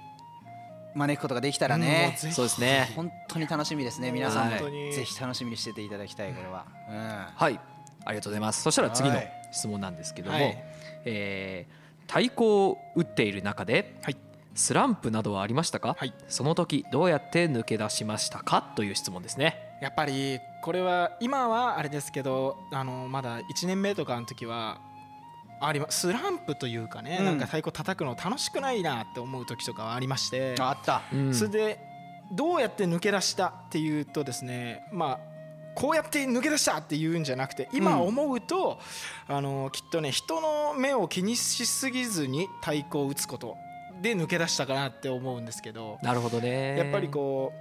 [0.94, 2.92] 招くことができたらもねそうですね。
[2.94, 6.64] 本当に楽しみですね皆さんぜひ楽しみにしてていただきたいこれは。
[6.90, 7.27] うん。
[7.35, 7.61] はい。
[8.05, 8.62] ありがとうございます。
[8.62, 9.16] そしたら次の。
[9.16, 10.65] はい質問なんですけども、はい。
[11.05, 14.17] えー太鼓を打っている中で、はい。
[14.55, 16.15] スランプなどはありましたか、はい。
[16.27, 18.63] その時どうやって抜け出しましたか？
[18.77, 19.77] という質問ですね。
[19.83, 24.81] やっぱりこれは今はあれですけどあのまだ1年目とかの時は
[25.61, 27.25] ありまスランプというかね、うん。
[27.27, 30.55] なんか太鼓叩くの楽しくないなって思う時とかはありまして。
[30.59, 31.03] あった。
[31.13, 31.35] うん。
[31.35, 31.81] それで
[32.33, 35.38] どうやって抜け出したっていうとですねまあ
[35.79, 38.81] こうやって抜け出したっていうんじゃなくて今思うと、
[39.29, 43.57] あのきっとね人の目を気にしすぎずに太鼓を打つこと
[44.03, 46.77] で抜け出したかなって思うんですけどなるほどね。
[46.77, 47.53] やっぱりこ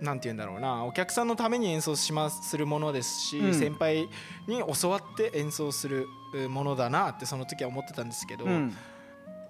[0.00, 3.54] うなんて言うんだろうなお客さんのために演奏しますするものですし、うん。
[3.54, 4.08] 先輩
[4.48, 8.76] に教わって演奏するうものだなってその時は思ってたんですけど、うん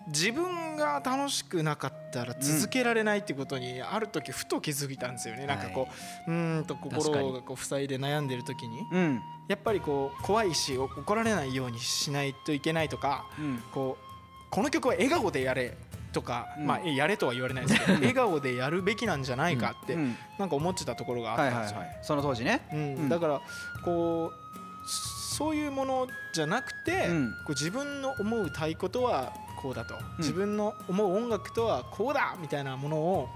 [0.09, 5.89] 自分が楽しくなかったら続けられないっていうことにある時ふと気づいたんですよね、なんかこ
[6.27, 9.21] ううーんと心がこう塞いで悩んでる時にうん。
[9.49, 13.63] やっぱりこう怖いしお怒られないようにしないといけないとかうん。
[13.73, 14.05] こう
[14.51, 15.77] この曲は笑顔でやれ
[16.13, 16.67] とか、うん。
[16.67, 20.17] まあえやれとは言われないですけど笑顔でやるべきなんじゃないかってうん。
[20.39, 21.79] なんか思ってたところがあはいったんですよ。
[21.79, 22.67] はいはいその当時ね。
[22.73, 22.79] うん。
[22.79, 23.09] うん。
[23.09, 23.41] だから
[23.85, 24.89] こう
[25.37, 27.31] そういうものじゃなくて、うん。
[27.31, 29.99] こう自分の思う太鼓とはこうだと、ん。
[30.19, 33.29] 自分の思う音楽とはこうだみたいなものを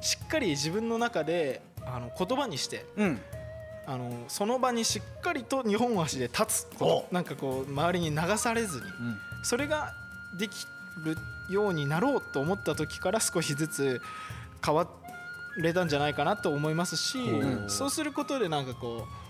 [0.00, 3.20] しっかり自分の中であの言葉にしてうん。
[3.84, 7.14] あのその場にしっかりと二本足で立つこと。
[7.14, 8.84] なんかこう周りに流されずに。
[8.84, 9.18] うん。
[9.42, 9.92] それが
[10.38, 10.54] でき
[11.04, 11.16] る
[11.52, 14.00] ようになろうと思った時から少しずつ
[14.64, 14.86] 変わ
[15.58, 17.66] れたんじゃないかなと思いますし、う。
[17.66, 19.21] んそうすることでなんかこう、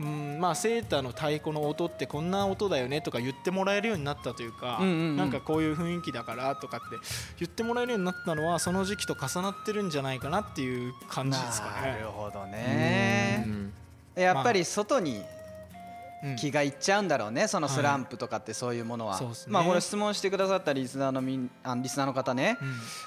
[0.00, 5.16] うん、まあセーターの太鼓の音ってこんな音だよねとか言ってもらえるようになったというか、うんうんうん。
[5.18, 6.86] なんかこういう雰囲気だからとかって
[7.38, 12.06] 言ってもらえるようになったのはその時期と重なってるんじゃないかなっていう感じですかなねる。
[12.06, 13.72] ほどうねん。
[14.14, 15.39] やっぱり外にうん
[16.38, 19.52] 気がいっちゃうんだろうねそのスランプとかってそういうものは、そうっすね。
[19.52, 22.58] まあこれ質問してくださったリスナーのみんあリスナーの方ね、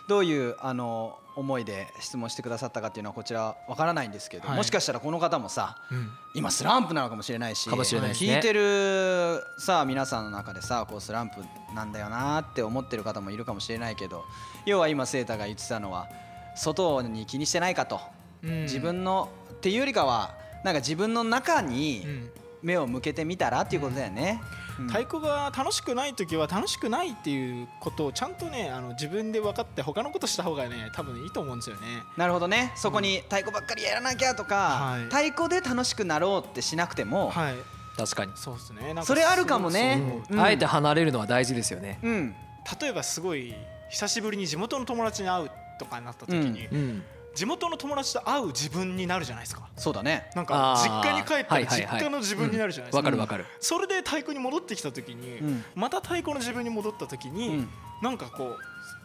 [0.08, 4.58] どういうあの思いで質問してくださったかっていうのはこちらわからないんですけど、はい。
[4.58, 5.97] もしかしたらこの方もさうん。
[5.97, 8.36] うん今スランプなのかもしれないしかもしれないですね。
[8.36, 11.36] 聞いてるさあ皆さんの中でさこうスランプ
[11.76, 14.26] なんだよなって思ってる方もいるかもしれないけど
[14.65, 16.08] 要は今セータが言ってたのは
[16.56, 17.99] 外に気にしてないかと、
[18.43, 18.63] うん。
[18.63, 22.32] 自分のっていうよりかはなんか自分の中にうん
[22.63, 24.41] 目を向けてみたらっていうことだよね。
[24.80, 24.88] うん。
[24.88, 31.82] 太鼓が楽しくない時は楽しくないっていうことをちゃんとねあの自分で分かって他のことした方がね多分いいと思うんですよね。
[32.17, 32.71] なるほどね。
[32.76, 35.04] そこに太鼓ばっかりやらなきゃとか、はい。
[35.04, 37.56] 太鼓で楽しくなろうってしなくても、はい。
[37.95, 38.88] 確かに、そうですね。
[38.88, 40.23] なんかそれあるかもね。
[40.28, 40.41] そうん。
[40.41, 41.99] あえて離れるのは大事ですよね。
[42.02, 42.36] うん。
[42.82, 43.54] 例えばすごい
[43.89, 47.04] 久しぶりに地元の友達に会うとかになった時に、うん
[47.35, 49.67] 地元の友達と会う自分になるじゃないですか。
[49.75, 50.29] そうだね。
[50.35, 53.45] なんか実家に帰ったら実家の自分になるじゃないですか、わかるわかる。
[53.59, 55.63] それで太鼓に戻ってきた時に、うん。
[55.75, 57.69] また太鼓の自分に戻った時に、うん。
[58.01, 58.57] なんかこ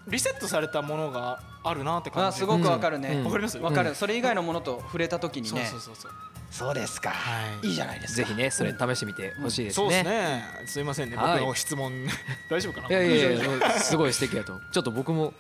[0.07, 2.27] うリセットされたものがあるなって感じ。
[2.29, 3.11] あすごくわかるね。
[3.11, 3.25] うん。
[3.25, 3.59] わかります？
[3.59, 3.95] わかる。
[3.95, 6.13] それ以外のものと触れた時にそうねそうそうそう。
[6.51, 7.11] そうですか。
[7.11, 7.67] はい。
[7.69, 8.29] いいじゃないですか。
[8.29, 10.11] ぜひねそれ試してみてほしいですそうですね。
[10.11, 11.17] ねすいませんね。
[11.17, 11.93] はい僕の質問。
[12.51, 12.89] 大丈夫かな？
[12.89, 14.59] いやいやいやすごい素敵だと。
[14.73, 15.35] ちょっと僕も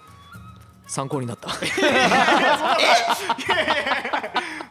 [0.88, 1.48] 参考になった。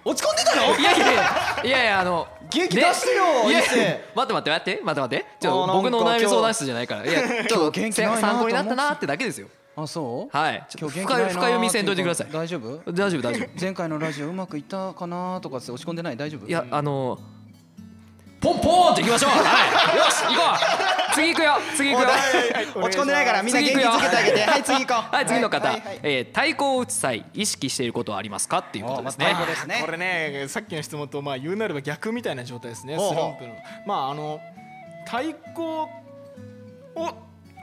[0.04, 0.78] 落ち込んでたの？
[0.78, 1.24] いやいやいや。
[1.64, 3.50] いやあの元気出してよね。
[3.50, 4.82] いや待って待って待って。
[4.84, 5.26] 待って待って。
[5.40, 7.06] ちょあー僕のお悩み相談室じゃないから。
[7.06, 7.80] いやちょっと
[8.16, 9.48] 参考になったなってだけですよ。
[9.76, 10.38] あそう？
[10.38, 10.66] はい。
[10.70, 12.28] ちょっと深読みせんといてください。
[12.32, 12.82] 大丈夫？
[12.92, 13.50] 大丈夫大丈夫。
[13.62, 16.18] 前回のラジオうまくいったかなとかって落ち込んでない？
[16.18, 16.48] 大丈夫？
[16.48, 17.20] いやあの
[18.40, 19.32] ポンポンっていきましょう。
[19.32, 19.98] はい。
[19.98, 20.42] よし行こ
[21.12, 21.14] う。
[21.16, 21.54] 次行くよ。
[21.76, 22.10] 次行くよ。
[22.84, 24.42] 落ち込んでないからみんな元気づけてあげて。
[24.42, 25.16] はい 次行こう。
[25.16, 29.28] はい次の方、はいはいえー太鼓を打つ際意識していることはありますかっていうことですね。
[29.32, 29.82] おまあね。
[29.84, 32.96] これねさっきの質問とまあ言うなれば逆みたいな状態ですね。
[32.96, 33.56] スランプの。
[33.86, 34.40] まああの
[35.06, 35.18] 太
[35.54, 35.90] 鼓を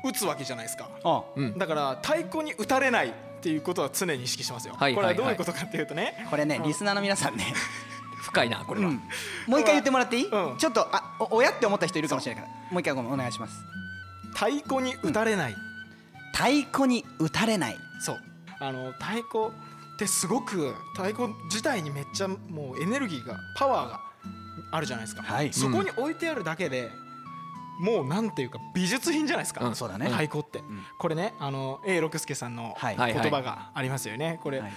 [0.02, 0.88] 打つわけじゃないですか。
[1.04, 1.56] あうん。
[1.58, 7.52] だから太鼓に打たれないっていうことは常に意識してますよ、はいこれははいはいどういうことかっていうとね、これねリスナーの皆さんね
[8.24, 8.94] 深いなこれは、うん。
[9.46, 10.26] もう一回言ってもらっていい？
[10.26, 10.56] うん。
[10.56, 12.54] ちょっとあお親って思った人いるかもしれないから。
[12.70, 13.54] もう一回ごめんお願いします。
[14.32, 15.54] 太鼓に打たれない、
[16.32, 17.76] 太鼓に打たれない。
[18.00, 18.20] そう。
[18.60, 19.48] あの太鼓
[19.94, 24.00] ってすごく太鼓自体にめっちゃもうエネルギーがパワーが
[24.72, 25.52] あるじゃないですか、はい。
[25.52, 26.90] そこに置いてあるだけで、
[27.80, 29.74] もうなんていうか美術品じゃないですか、うん。
[29.74, 30.06] そうだね。
[30.06, 30.62] 太鼓って、
[30.98, 32.96] これねあの A 六輔さんのはい。
[32.96, 34.72] 言葉がありますよね、これ、はい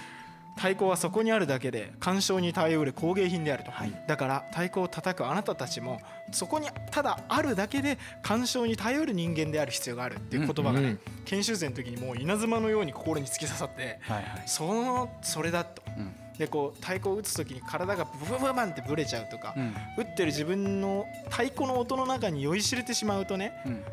[0.58, 4.04] 太鼓はそこにあるだけで鑑賞に耐えうる工芸品であると、はい。
[4.08, 10.86] だから太鼓を叩くあなたたちもそこにただあるだけで鑑賞に頼る人間である必要があるっていう言葉がね、うん。
[10.86, 14.43] うん研修生の時にもう稲妻のように心に突き刺さって、はいはい。
[14.46, 16.15] そのそれだと、うん。
[16.38, 23.84] でこう太鼓を打つ時に体がブブブバンってブレちゃうとか、うん打ってる自分の太鼓の音の中に酔いしれてしまうとねうん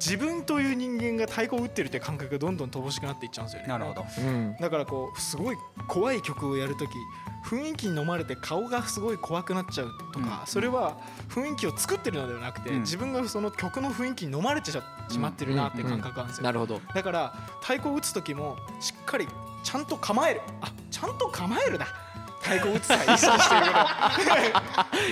[0.00, 3.68] 自分という人間が太鼓を打ってるって感覚がどんどん乏しくなっていっちゃうんですよね。
[3.68, 4.04] なるほど。
[4.18, 4.56] うん。
[4.60, 5.56] だからこうすごい
[5.88, 6.90] 怖い曲をやるとき
[7.44, 10.46] 雰囲気に飲まれて顔がすごい怖くなっちゃうとか、うん。
[10.46, 10.96] それは
[11.28, 12.80] 雰囲気を作ってるのではなくて、うん。
[12.80, 14.78] 自分がその曲の雰囲気に飲まれてし
[15.18, 16.80] まってるなっていう感覚があるんですよ、なるほど。
[16.94, 19.26] だから太鼓を打つ時もしっかり
[19.64, 20.40] ちゃんと構える。
[20.60, 21.86] あちゃんと構えるだ。
[22.40, 23.56] 太鼓を打つ際意識して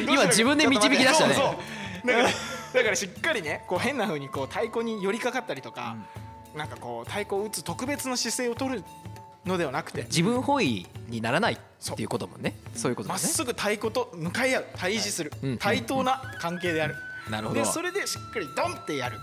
[0.13, 1.35] 今自分で導き出したね。
[1.35, 2.29] だから
[2.77, 5.97] だからしっかりねこう変な風にこう太鼓に寄りかかったりとか、
[6.55, 8.85] なんかこう太鼓を打つ特別な姿勢を取る
[9.47, 11.59] のではなくて自分本位にならないっ
[11.97, 12.91] ていうこともねそう。
[12.91, 13.21] いうことだね。
[13.23, 16.97] まっすぐ太鼓と向かい合う対峙する、うんうん対等な関係である、
[17.31, 17.61] なるほど。
[17.61, 19.19] でそれでしっかりドンってやる。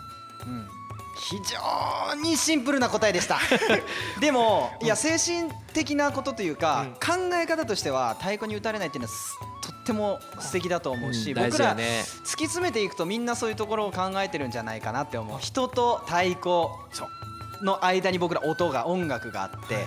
[0.48, 0.68] うん。
[1.16, 3.40] 非常にシンプルな答えでした。
[4.20, 9.14] でもいや精神的なことというか、考え方としては太鼓に打たれないっていうのは
[9.84, 15.40] っても素敵だと思うし、うん大僕ら突き詰めていくとみんなそういうところを考えてるんじゃないかなって思う。
[15.40, 16.68] 人と太鼓
[17.62, 19.86] の間に僕ら音が音楽があって、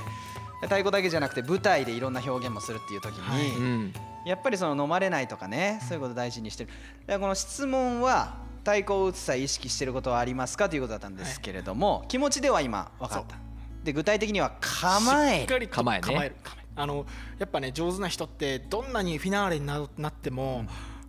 [0.62, 3.92] 太鼓だけじゃなくて舞台でいろんな表現もするっていう時に、うん。
[4.26, 6.70] やっぱりその飲まれないとかねそういうことを大事にしてる。
[6.70, 13.37] だからこの質問は太鼓を打つ際意識してることはありますかということだったんですけれども、気持ちでは今分かった。
[13.85, 15.40] で具体的には構える。
[15.42, 16.35] しっかりと構えね
[16.76, 17.06] あの
[17.38, 20.66] やっぱね上手な人ってどんなにフィナーレにななっても、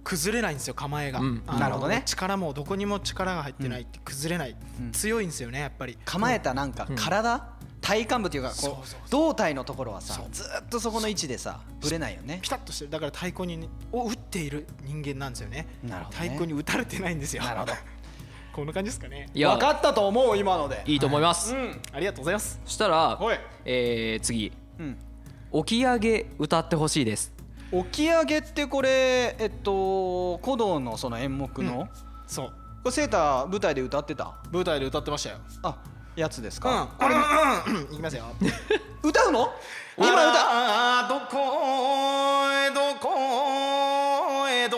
[0.08, 1.43] 崩れないんですよ構えが、うん。
[1.45, 2.03] なるほどね。
[2.06, 4.91] 力もどこにも力が入ってないって崩れない、うん。
[4.93, 5.97] 強いんですよねやっぱり。
[6.06, 7.45] 構えたなんか体、
[7.82, 9.10] 体幹部というかこそうそうう。
[9.10, 12.39] 胴体のところはさずーっとそこの位置でさぶれないよね。
[12.41, 12.91] ピタッとしてる。
[12.91, 15.67] だから太鼓に、ね、を打っている人間なんですよね。
[15.84, 16.23] なるほどね。
[16.23, 17.43] 太鼓に打たれてないんですよ。
[17.43, 17.73] なるほど。
[18.56, 19.27] こんな感じですかね。
[19.34, 19.49] いや。
[19.49, 20.84] 分かったと思う今ので。
[20.86, 21.82] いいと思います、うん。
[21.91, 22.62] ありがとうございます。
[22.63, 24.53] そしたらおい、えー次。
[24.80, 24.97] うん
[25.53, 27.31] 起き上げ歌ってほしいです。
[27.71, 31.88] 起き上げってこれえっと古道のその演目の、うん。
[31.88, 31.91] こ
[32.27, 32.53] そう。
[32.86, 34.33] れセーター舞台で歌ってた？
[34.51, 35.38] 舞台で歌ってましたよ。
[35.63, 35.77] あ
[36.15, 36.62] やつですうん。
[36.63, 37.19] か、これう
[37.91, 37.93] ん。
[37.93, 38.25] いきますよ。
[39.03, 39.49] 歌うの？
[39.97, 41.38] 今歌あらどこ
[42.53, 43.10] へどこ
[44.49, 44.77] へど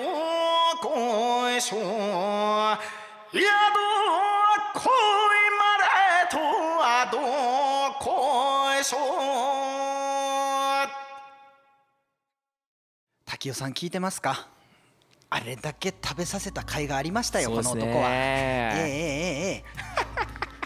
[0.82, 1.90] こへしょいやど
[4.80, 4.92] こへ
[5.60, 5.84] まで
[6.32, 7.18] とはど
[8.04, 8.98] こへしょ
[13.40, 14.48] 滝尾さん聞いてますか？
[15.30, 18.10] あれだけ食べさせた甲斐がありましたよこの男は。
[18.10, 19.64] ええええええ。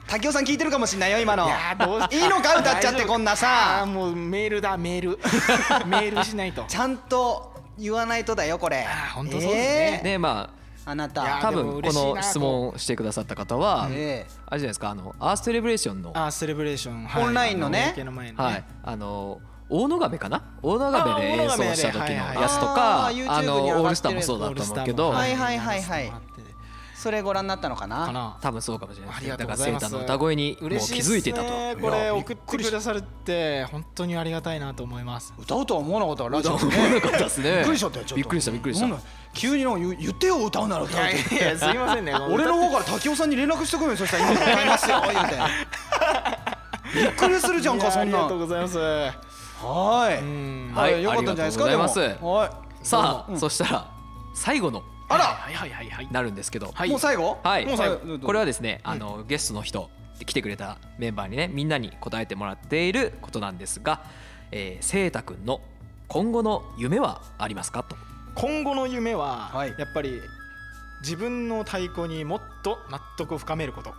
[0.10, 1.48] 滝尾さん聞いてるかもしんないよ今の。
[1.48, 2.56] いいいのか？
[2.56, 5.20] 歌っちゃってこんなあーさもうメールだメール。
[5.86, 6.66] メールしないと。
[6.68, 8.88] ちゃんと言わないとだよこれ。
[8.90, 9.62] あー本当そうですね。
[9.98, 10.04] ええ。
[10.04, 10.50] ねま
[10.86, 17.94] あないやたあ多分この質問をしてくださった方は、えあれじゃないですかあのアーステレブレーションのあーセレブレーション、オンラインのね。
[18.36, 18.64] はい。
[18.84, 20.44] あの大野亀かな？
[20.62, 26.12] 大野亀で演奏した時のやつとあかあのオールスターもそうだと思うけど、はいはいはいはい。
[26.96, 28.38] それご覧になったのかな？
[28.40, 31.50] 多分そうかもしれないだからセーターの歌声にもう気づいていたと
[31.82, 35.34] これ送ってくださるって本当にありがたいなと思います。
[35.38, 36.30] 歌うとは思わなかった。
[36.30, 36.54] ラジオ。
[36.54, 37.56] 思わなかったですね。
[37.58, 38.88] びっくりしちゃったよびっくりしたびっくりした。
[39.34, 39.64] 急に
[39.98, 41.36] 言ってよ歌うなら歌うって。
[41.36, 42.14] いやすいませんね。
[42.16, 44.32] 俺の方から滝尾さんに連絡してこいよそしたら。
[44.32, 45.36] 今歌いますよ言うて。
[47.02, 48.18] びっくりするじゃんかそんな。
[48.20, 48.78] ありがとうございます
[49.68, 50.20] はい。
[50.20, 50.72] うん。
[50.74, 52.56] はいよかったんじゃないですかでもありがとうございます。
[52.56, 52.86] はい。
[52.86, 53.40] さあ、うん。
[53.40, 53.92] そしたら
[54.36, 55.24] 最後のあら。
[55.24, 56.90] はいはいはいはいなるんですけど、はい。
[56.90, 57.40] もう最後？
[57.44, 57.66] はい。
[57.66, 57.96] もう最後。
[57.96, 58.26] どうぞ。
[58.26, 59.90] これはですねあの、ゲストの人
[60.26, 64.04] 来てくれたメンバーにねみんなに答えてもらっていることなんですが、
[64.52, 65.62] えー、せいたくんの
[66.08, 67.96] 今後の夢はありますかと。
[68.36, 69.76] 今後の夢は、はい。
[69.78, 70.22] やっぱり
[71.02, 73.94] 自分の太鼓にもっと納得を深めること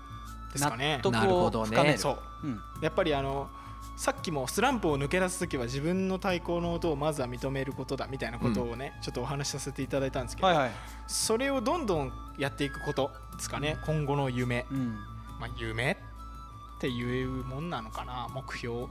[0.52, 0.96] ですかね。
[0.96, 1.68] 納得をなるほどね。
[1.68, 2.18] 深めるそう。
[2.44, 2.60] うん。
[2.82, 3.48] やっぱりあの
[3.96, 10.70] さっきもスランプを抜け出す時は自分の太鼓の音をまずは認めることだみたいなことをね、ちょっとお話しさせていただいたんですけど、はいはい。
[11.06, 14.96] それをどんどんやっていくことですかね今後の夢、うん
[15.38, 15.96] まあ、夢っ
[16.80, 18.86] ていうもんなのかな目標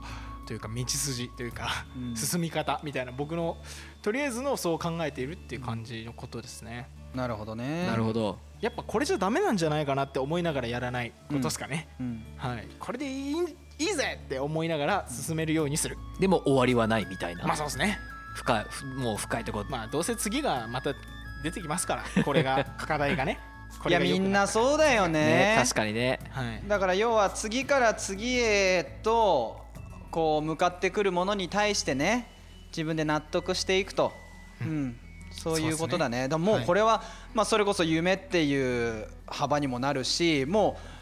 [0.46, 2.16] というか道筋というか、うん。
[2.16, 3.58] 進み方みたいな僕の
[4.02, 6.88] とりあえずのそう考えているっていう感じのことですね。
[7.14, 7.86] なるほどね。
[7.86, 8.38] なるほど。
[8.60, 12.24] やっぱこれじゃダメなんじゃないかなって思いながらやらないことですかね、うん。
[12.38, 13.34] はい、これでいい
[13.78, 17.98] いいぜって思いながら進めるようにする、でも終わりはないみたいな、まあそうですね。
[18.34, 19.60] 深いふもう深いとこ。
[19.60, 20.94] ろ、まあどうせ次がまた
[21.42, 23.38] 出てきますから これが課題がね。
[23.80, 25.54] こいやみんなそうだよね。
[25.54, 26.20] ね確かにね。
[26.30, 26.62] はい。
[26.66, 29.64] だから要は次から次へと
[30.10, 32.28] こう向かってくるものに対してね
[32.68, 34.12] 自分で納得していくと、
[34.60, 34.96] うん、
[35.32, 36.28] そういうことだね。
[36.28, 37.02] だからもうこれは、
[37.34, 40.93] まあ、それこそ夢っていう幅にもなるしもう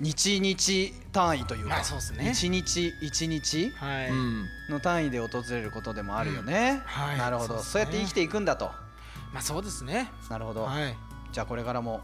[0.00, 2.30] 日日単位というか、まあそうっすね。
[2.30, 3.72] 一日一日
[4.68, 7.18] の単位で訪れることでもあるよね、はい。
[7.18, 7.56] なるほど。
[7.56, 7.62] ね。
[7.62, 8.70] そうやって生きていくんだと。
[9.32, 10.10] まあそうですね。
[10.30, 10.96] なるほど、はい。
[11.32, 12.00] じゃあこれからも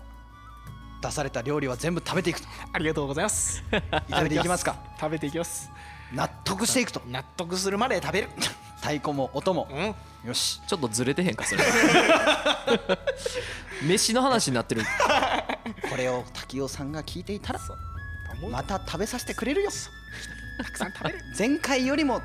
[1.02, 2.48] 出された料理は全部食べていくと。
[2.72, 3.64] ありがとうございます。
[4.10, 4.76] 食べていきますか。
[5.00, 5.70] 食べていきます。
[6.12, 7.02] 納得していくと。
[7.06, 8.28] 納得するまで食べる。
[8.76, 9.68] 太鼓も音も。
[9.70, 10.28] うん。
[10.28, 10.60] よし。
[10.66, 11.64] ちょっとずれてへんかそれ。
[13.82, 14.82] 飯の話になってる
[15.90, 17.60] これを滝尾さんが聞いていたら
[18.50, 19.70] また食べさせてくれるよ。
[20.58, 21.18] たくさん食べる。
[21.38, 22.20] 前回よりも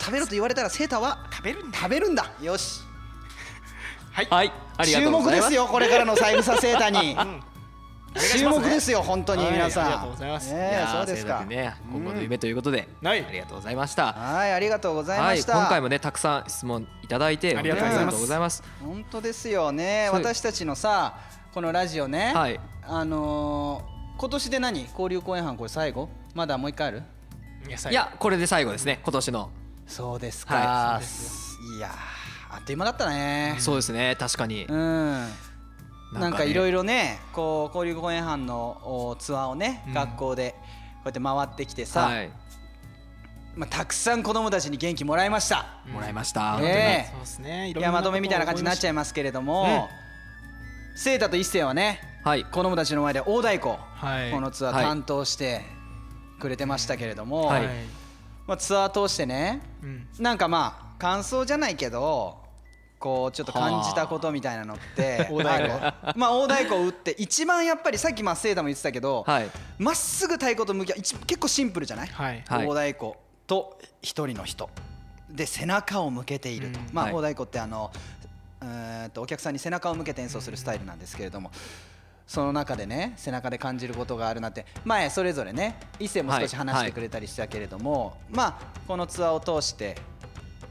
[0.00, 1.78] 食べろと言われたらセーターは食べるんだ。
[1.78, 2.32] 食べるんだ。
[2.42, 2.80] よし。
[4.12, 4.26] はい。
[4.30, 4.52] はい。
[4.76, 5.50] ありがと注うございます。
[5.50, 7.14] 目ですよこれからの三枝セーターに。
[7.14, 7.42] うん。
[8.18, 9.52] 注目ですよ本当にはい。
[9.52, 10.52] 皆さん、ありがとうございます。
[10.52, 11.44] ねそうですか。
[11.44, 14.12] ね今後の夢ということで、はいありがとうございました。
[14.12, 14.52] はい。
[14.52, 18.00] ありがとうございはいました、今回もねたくさん質問いただいてありがとうございます。
[18.00, 18.62] 本当にありがとうございます。
[18.80, 20.10] 本当ですよね。
[20.12, 21.18] 私たちのさ
[21.54, 22.60] このラジオね、はい
[22.92, 24.82] あのー今年で何？
[24.82, 26.08] 交流公演班これ最後？
[26.34, 27.02] まだもう一回ある？
[27.90, 29.50] いやこれで最後ですね今年の。
[29.86, 31.76] そうですか、はい。
[31.76, 33.56] い、やーあっという間だったね。
[33.60, 34.66] そうですね確かに。
[34.66, 35.26] うん。
[36.14, 39.94] なんかいろいいろねこう交流公演班のおツアーをね、うん。
[39.94, 40.56] 学校でこ
[41.04, 42.30] うやって回ってきてさ、はい。
[43.56, 45.64] まあ、たくさん子供たちに元気もらいました。
[45.92, 47.10] もらいました、ねえ。
[47.10, 47.70] そうですね。
[47.70, 49.88] いまとめみたいな感じになっちゃいいますけれども、
[50.94, 54.30] セータと一星はねはい子供たちの前で大太鼓、はい。
[54.30, 55.62] このツアはいー担当して
[56.38, 57.68] くれてましたけれども、はい。
[58.46, 60.06] まあ、ツアー通してねうん。
[60.18, 62.36] なんかまあ感想じゃないけど
[62.98, 66.18] こうちょっと感じたことみたいなのって 大太鼓。
[66.18, 69.50] まあ大太鼓を打って一番やっぱりさっきまあセータも言ってたけどはい。
[69.78, 72.44] まっすぐ太鼓と向き合う一結構シンプルじゃない、はい。
[72.46, 72.66] はい。
[72.66, 73.14] 大太鼓
[73.46, 74.68] と一人の人。
[75.30, 76.88] で背中を向けていると、うん。
[76.92, 77.14] まあ、はい。
[77.14, 77.90] 大太鼓ってあの
[78.60, 81.50] うーんとお客さんに背中を向けて演奏するスタイルなんですけれども
[82.30, 84.64] その中でね背中で感じることがあるなって。
[84.84, 89.96] 前それぞれね一世も少し話してくれたりしたけれども、まあこのツアーを通して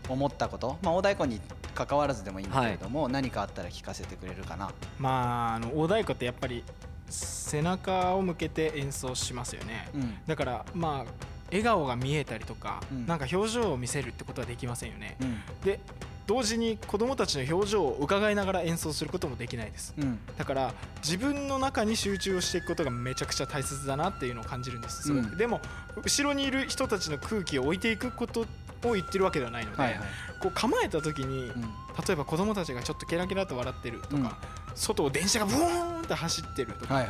[0.08, 1.42] 思ったこと、まあ、大太鼓に
[1.76, 4.72] 関わらずでもいいんだけれども、何かあったら聞かせてくれるかな。
[5.00, 6.64] まああの大太鼓ってやっぱり
[7.10, 10.18] 背中を向けて演奏しますよね、うん。
[10.26, 11.12] だからまあ
[11.48, 13.06] 笑顔が見えたりとか、うん。
[13.06, 15.42] なんか表情を見せるってことはできませんよね、うん。
[15.66, 15.82] で
[16.30, 19.96] 同時に子供たちの表情を伺いながら演奏することもできないです。
[19.98, 20.20] うん。
[20.38, 25.28] だから自分の中に集中をしていくことがめちゃくちゃ大切だなっていうのを感じるんですすごく。
[25.28, 25.38] うん。
[25.38, 25.60] でも
[26.04, 28.42] 後ろにいる人たちの空気を置いていくこと
[28.86, 30.00] を言ってるわけではないので、はいはい。
[30.40, 31.62] こう構えた時に、うん。
[31.62, 34.38] 例えば子供たちがちょっとケラケラと笑ってるとか、
[34.76, 37.10] 外を電車がブーンって走ってるとか、はいは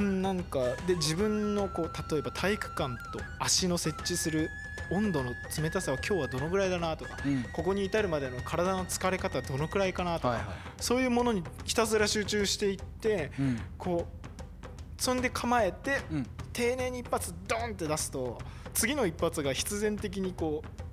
[0.00, 0.02] い。
[0.02, 4.48] なんかで自分のこう例えば体育館と足の設置する
[4.90, 7.44] 温度の冷たさは今日はどのぐらいだなとかうん。
[7.52, 10.46] ここに至るまでの体の疲れ方はどのくらいかなとか、はいはい。
[10.80, 13.60] そういうものにひたすら集中していってうん。
[13.78, 16.26] こうそんで構えてうん。
[16.52, 18.38] 丁寧に一発ドンって出すと
[18.72, 20.84] 次の一発が必然的にこう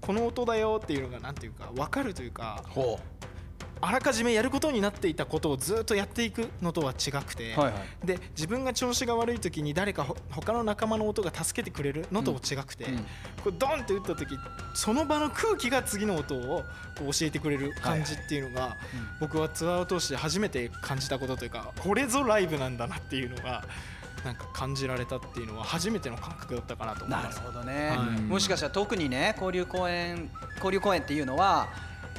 [0.00, 2.98] この音だよっていうのがなんていうか分かるというかほ
[3.84, 8.06] あらかじめやることになっていたことをずっとやっていくのとは違くて、うはいはい。
[8.06, 12.98] で自分が調子が悪い時に誰かほ他の仲間の音が助けてくれるのとも違くて、うん。
[12.98, 13.04] こ
[13.46, 14.38] れドンって打った時
[14.74, 16.62] その場の空気が次の音を
[16.96, 18.76] こう教えてくれる感じっていうのが、
[19.20, 23.64] 僕はツアーを通して初めて感じたことというかこれぞライブなんだなっていうのが
[24.24, 27.40] なんか感じられたっていうのは初めての感覚だったかなと思いなるます。
[27.40, 28.20] ほどね、はい。
[28.20, 31.68] もしかしたら特にね交流公演交流公演っていうのは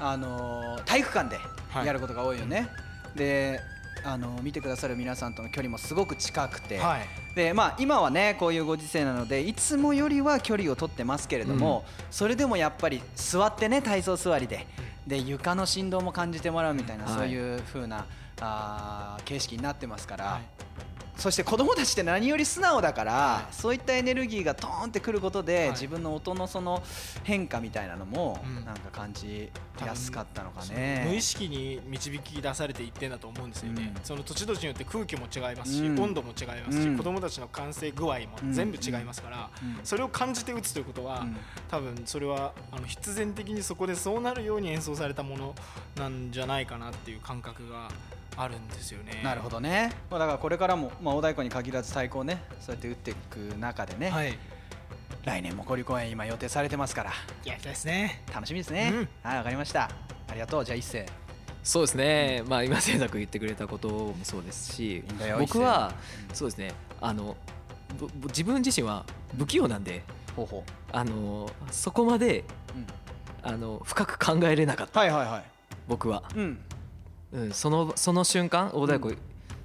[0.05, 1.37] あのー体育館で
[1.69, 1.87] はい。
[1.87, 2.69] やることが多いよね、
[3.15, 3.59] で
[4.03, 7.07] あのー見てくださる皆さんとの距離もすごく近くて、はい。
[7.35, 14.67] でまあ今はねこういうご時世なのでいつもよりは距離を取ってますけれども、それでもやっぱり座ってね体操座りで。
[15.07, 17.13] で床の振動も感じてもらうみたいな、はい。
[17.13, 18.05] そういう風な
[18.39, 20.41] あー形式になってますから、はい
[21.17, 23.53] そして子供たちって何より素直だから、はい。
[23.53, 25.69] そういったエネルギーがトーンってくることで、はい。
[25.71, 26.81] 自分の音のその
[27.23, 28.65] 変化みたいなのもうん。
[28.65, 29.49] なんか感じ
[29.85, 31.21] やすかったのか無ね意。
[31.21, 34.01] 識に導き出されていってんだと思うんですよね、うん。
[34.03, 35.99] その土地土地によって空気も違いますし、うん。
[35.99, 36.97] 温度も違いますし、うん。
[36.97, 38.17] 子供たちの完成具合も
[38.51, 39.79] 全部違いますから、うん。
[39.83, 41.37] それを感じて打つということは、うん。
[41.69, 45.55] 多分それはあの必然的にそこでそうなるように演奏されたもの
[45.95, 47.89] なんじゃないかなっていう感覚が
[48.35, 49.21] あるんですよね。
[49.23, 54.37] なるほどね、まあ、だからこれからも、まあ、大太鼓に限らず太鼓をねそうやって打っていく中でね、はい、
[55.23, 57.11] 来年も交流公演今予定されてますから。
[57.45, 58.23] いですね。
[58.33, 59.09] 楽しみですね、うん。
[59.23, 59.89] はいわかりました。
[60.27, 60.65] ありがとう。
[60.65, 61.05] じゃあ一斉。
[61.63, 65.01] そうですね、まあ、今、清田君言ってくれたこともそうですし
[65.39, 65.93] 僕は
[66.33, 66.73] そうですね。
[66.99, 67.37] あの
[68.27, 69.05] 自分自身は
[69.37, 70.03] 不器用なんで
[70.35, 72.43] ほうほあのそこまでう、
[72.75, 72.87] うん。
[73.43, 74.99] あの深く考えれなかった。
[74.99, 75.43] はいはいはい。
[75.87, 76.59] 僕は、うん
[77.33, 79.17] うん、そのその瞬間大太鼓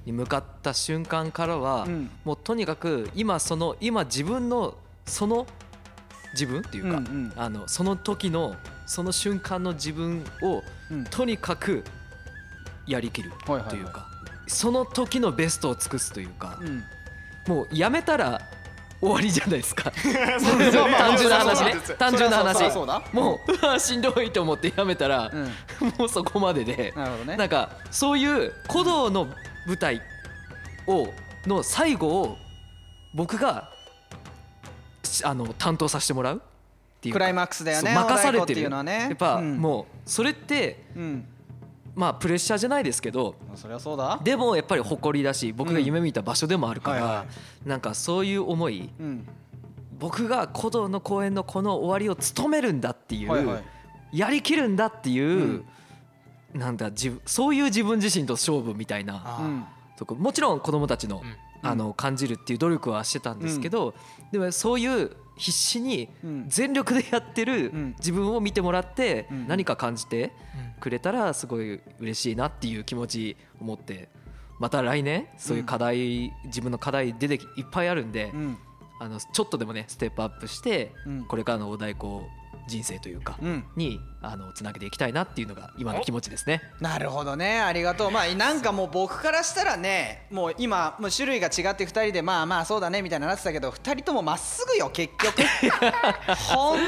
[0.06, 2.10] に向かった瞬間からは、うん。
[2.24, 5.46] もうとにかく今その今自分のその
[6.32, 7.32] 自分っていうか、うんうん。
[7.36, 8.56] あのその時の
[8.86, 11.04] その瞬間の自分をうん。
[11.04, 11.84] とにかく
[12.86, 13.68] やりきるはいはいはい。
[13.68, 14.08] というか、
[14.46, 16.82] その時のベストを尽くすというか、うん。
[17.46, 18.40] もうやめたら
[19.00, 19.92] 終わりじゃないですか。
[19.92, 21.74] 単純な話ね。
[21.98, 22.76] 単純な話。
[23.12, 23.38] も
[23.76, 25.44] う しんどいと思ってやめたら、うん。
[25.98, 26.92] もうそこまでで。
[26.96, 27.36] なるほどね。
[27.36, 29.28] なんかそういう鼓動の
[29.66, 30.02] 舞台
[30.86, 31.12] を
[31.46, 32.36] の最後を
[33.14, 33.70] 僕が
[35.04, 36.40] しあの担当させてもらうっ
[37.00, 37.18] ていうか。
[37.18, 37.94] クライマックスだよね。
[37.94, 39.06] 任されててるいうのはね。
[39.08, 39.58] やっぱうん。
[39.58, 41.28] もうそれってうん
[41.98, 44.20] まあプレッシャーじゃないですけどそりゃそうだ。
[44.22, 47.26] でもやっぱり誇りだし僕が夢見た場所でもあるかはいはら
[47.66, 49.28] なんかそういう思いうん。
[49.98, 53.56] 僕が鼓動の公演のこの終わりを務めるんだっていはいはい。
[53.56, 53.62] う
[54.12, 55.64] やりきるんだっていう
[56.54, 61.36] なんだ自分そういう自分自身と勝負みたいなとこもちろん子供たちのうん。
[61.60, 63.92] あの感じるっていう努力はしてたんですけど
[64.30, 66.44] でもそういう必死にうん。
[66.48, 67.94] 全力でやってるうん。
[67.98, 69.48] 自分を見てもらってうん。
[69.48, 70.32] 何か感じて
[70.80, 74.08] くれたらすごい嬉しいなっていう気持ちを持って
[74.58, 78.58] また来年そういう課題自分の課題出てきいっぱいあるんでうん。
[79.00, 81.24] あのちょっとでもねステップアップしてうん。
[81.24, 82.22] これからのお太鼓
[82.68, 83.64] 人生というかうん。
[83.74, 86.62] にあのつなげていきたいなっていうのが今の気持ちですね。
[86.80, 87.60] なるほどね。
[87.60, 88.10] ありがとう。
[88.10, 95.42] まあなんかもう僕からしたらねもう今もう種類が違って2人でまあまあそうだねみたいななってたけど2人ともまっすぐよ結局。
[96.54, 96.78] 本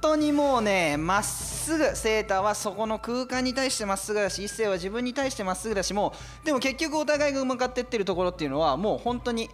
[0.00, 9.50] 当にもうねまっすぐセーターはそこの空間に対してまっすぐだし一世は自分に対してまっすぐだしもうでも結局お互いが向かってってるところっていうのはもう本当に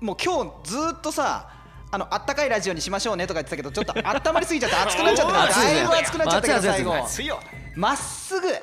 [0.00, 1.48] もう今日ずっとさ
[1.94, 5.74] あのあったかいラジオにしましょうねとか言ってたけどちょっと温まりすぎちゃって熱くなっちゃった熱いね。
[5.74, 6.94] だいぶ熱くなっちゃったけど最後。
[6.96, 7.40] 熱いよ。
[7.76, 8.48] まっすぐ。
[8.48, 8.58] 今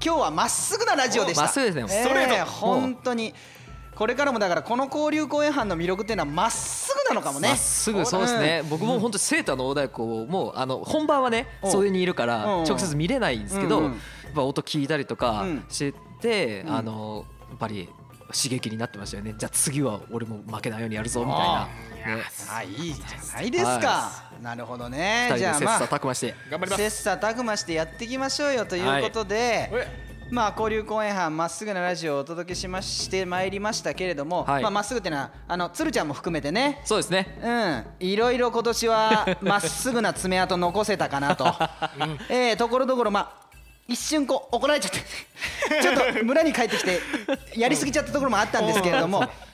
[0.00, 1.44] 日はまっすぐなラジオでした。
[1.44, 1.82] まっすぐですね。
[1.82, 2.50] えーストレート。
[2.50, 3.34] 本当に。
[3.94, 7.48] これからもだからこの交流公演班の魅力っていうのはまっすぐなのかもね。
[7.48, 11.70] まっすぐそうですね、僕も本当セーターの大太鼓をもうあの本番はねうん。
[11.70, 12.64] 袖にいるからうん。
[12.64, 13.92] 直接見れないんですけど、うんうん。
[13.92, 13.98] や
[14.30, 15.64] っぱ音聞いたりとかうん。
[15.70, 16.76] して、うん。
[16.76, 17.88] あのやっぱり
[18.26, 19.34] 刺激になってましたよね。
[19.38, 21.70] じゃあ次は俺も負けないようにやるぞみたいな、ね、
[22.50, 25.32] あいいじゃないですか、はなるほどね。
[25.36, 26.34] じゃあまあ琢磨して。
[26.50, 26.90] 頑張ります。
[26.90, 29.70] 切磋琢磨してやっていきましょうよということで、
[30.30, 34.62] まあ交流公演班まっすぐなラジオをお届けしましてまいりましたけれども、はい。
[34.62, 36.82] まあまっすぐっていうのはあの鶴ちゃんも含めてね。
[36.84, 37.38] そうですね。
[38.00, 41.46] うん、いろいろ今年は まっすぐな爪痕残せたかなと、
[42.28, 43.44] えーところどころまあ
[43.86, 44.98] 一瞬こう怒られちゃって
[45.82, 47.00] ちょっと村に帰ってきて
[47.56, 49.24] やりすぎちゃったところもあったんですけれども。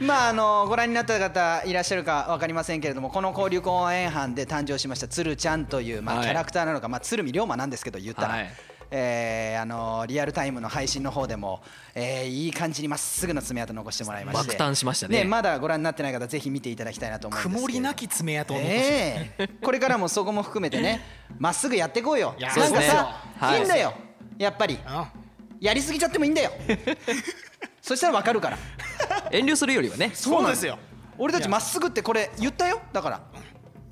[0.00, 6.24] まああのご覧になった方いらっしゃるか分かりませんけれどもこの交流公演班で誕生しました鶴ちゃんという、まあ、はい。
[6.26, 8.50] キャラクターなのか、まあ、鶴見龍馬なんですけど言ったら、はい。
[8.90, 11.60] えーあのリアルタイムの配信の方でも、
[11.94, 14.56] えーいい感じにまっすぐな爪痕残してもらいまして。
[14.56, 15.24] 爆誕しましたね。
[15.24, 19.48] まだご覧になってない方ぜひ見ていただきたいなと思うんです曇りなき爪痕を残しええ。
[19.60, 21.02] これからもそこも含めてね
[21.38, 23.58] まっすぐやっていこうよなんかさ、はい。
[23.58, 23.92] い、いんだよ。
[24.38, 24.78] やっぱり。
[24.86, 25.10] あ。
[25.60, 26.52] やりすぎちゃってもいいんだよ
[27.82, 28.58] そしたらわかるから。
[29.30, 30.10] 遠慮するよりはね。
[30.14, 30.78] そうですよ。
[31.18, 32.80] 俺たちまっすぐってこれ言ったよ？
[32.92, 33.20] だから。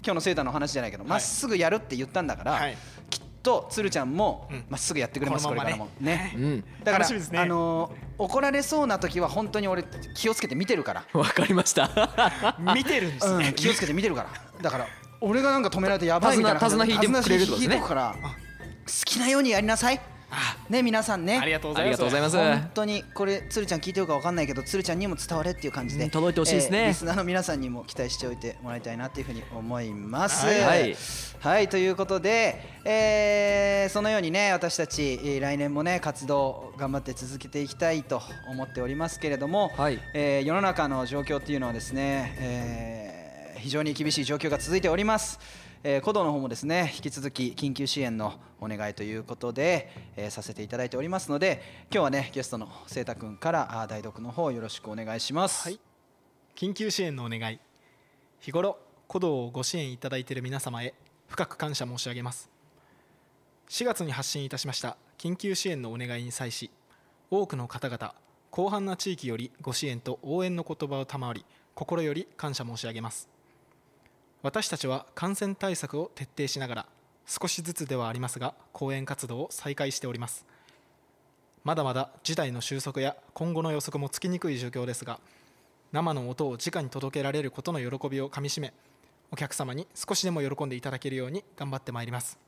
[0.05, 2.77] 今日のセーターの話じゃないけどまっすぐやるって言ったんだから、はい。
[3.11, 4.64] きっと鶴ちゃんもうん。
[4.69, 5.89] まっすぐやってくれます、これからも。
[6.01, 6.33] ね。
[6.37, 6.64] うん。
[6.85, 11.05] だからあのー怒られそうな時は本当に俺気をつけて見てるから。
[11.12, 11.91] わかりました。
[12.75, 14.31] 見てるんですうん、ね気をつけて見てるから。
[14.62, 14.87] だから
[15.21, 17.81] 俺がなんか止められてやばいみたいな手綱引いてくれるとですね。
[17.81, 18.14] 好
[19.05, 20.01] きなようにやりなさい
[20.68, 21.39] ね皆さんね。
[21.39, 22.37] ありがとうございます。
[22.37, 26.79] 本当にこれ鶴ちゃん聞いてるか分かんないけど鶴ちゃんにも伝われっていう感じで、うん届いてほしいですね。
[26.81, 30.47] えーリスナーの皆さんにも期待しておいてもらいたいなっていうふうに思います。
[30.47, 30.97] はいはい。
[31.41, 40.01] はいということで、えーそのようにね私たちえー来年もね活動頑張って続けていきたいと思っておりますけれども、はい。
[40.14, 43.16] えー世の中の状況っていうのはですね、えー
[43.59, 45.41] 非常に厳しい状況が続いております。
[45.83, 55.68] えー、古道の方もですね引き続き緊急支援のお願いということで、えーさせていただいておりますので今日はねゲストの清太君からあ代読の方よろしくお願いします。
[55.68, 55.81] はい。
[56.55, 57.61] 緊急支援のお願い。
[58.41, 60.95] 日頃鼓動をご支援いただいている皆様へ
[61.29, 62.57] 深く感謝申し上げます。
[63.68, 66.70] 4月に発信いたしました緊急支援のお願いに際し
[67.31, 68.14] 多くの方々
[68.55, 73.36] 広範な地域よりご支援と応援の言葉を賜り心より感謝申し上げます。
[74.47, 76.86] 私たちは感染対策を徹底しながら
[77.26, 80.47] 少しずつではありますが講演活動を再開しております。
[81.64, 85.18] まだまだ事態の収束や今後の予測もつきにくい状況ですが
[85.90, 88.72] 生の音を直に届けられることの喜びをかみしめ
[89.32, 92.38] お客様に少しでも喜んでいただけるように頑張ってまいります。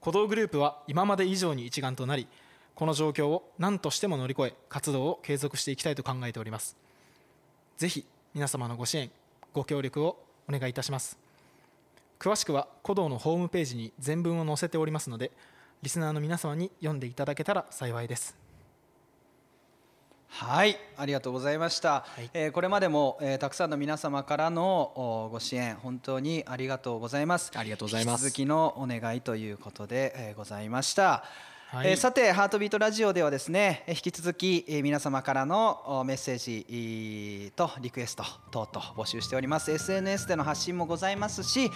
[0.00, 2.26] 鼓動グループは今まで以上に一丸となり
[2.74, 6.78] この状況を何としても乗り越え活動を継続していきたいと考えております。
[7.76, 9.10] ぜひ皆様のご支援
[9.52, 11.18] ご協力をお願いいたします。
[12.18, 15.30] 詳しくは古道のホームページに全文を載せておりますので
[15.82, 18.36] リスナーの皆様に読んでいただけたら幸いです。
[20.30, 22.28] はいありがとうございました、い。
[22.34, 27.50] えーこれまでも、えーたくさんの皆様からのおご支援本当にありがとうございます。
[27.54, 28.24] ありがとうございます。
[28.24, 31.24] 引き続きのお願いということで、えーございました、
[31.70, 31.90] はい。
[31.90, 39.70] えーさてハートビートラジオではですねえー引き続き、えー皆様からのおメッセージえーとリクエスト等々募集しております。
[39.70, 41.70] SNS での発信もございますし、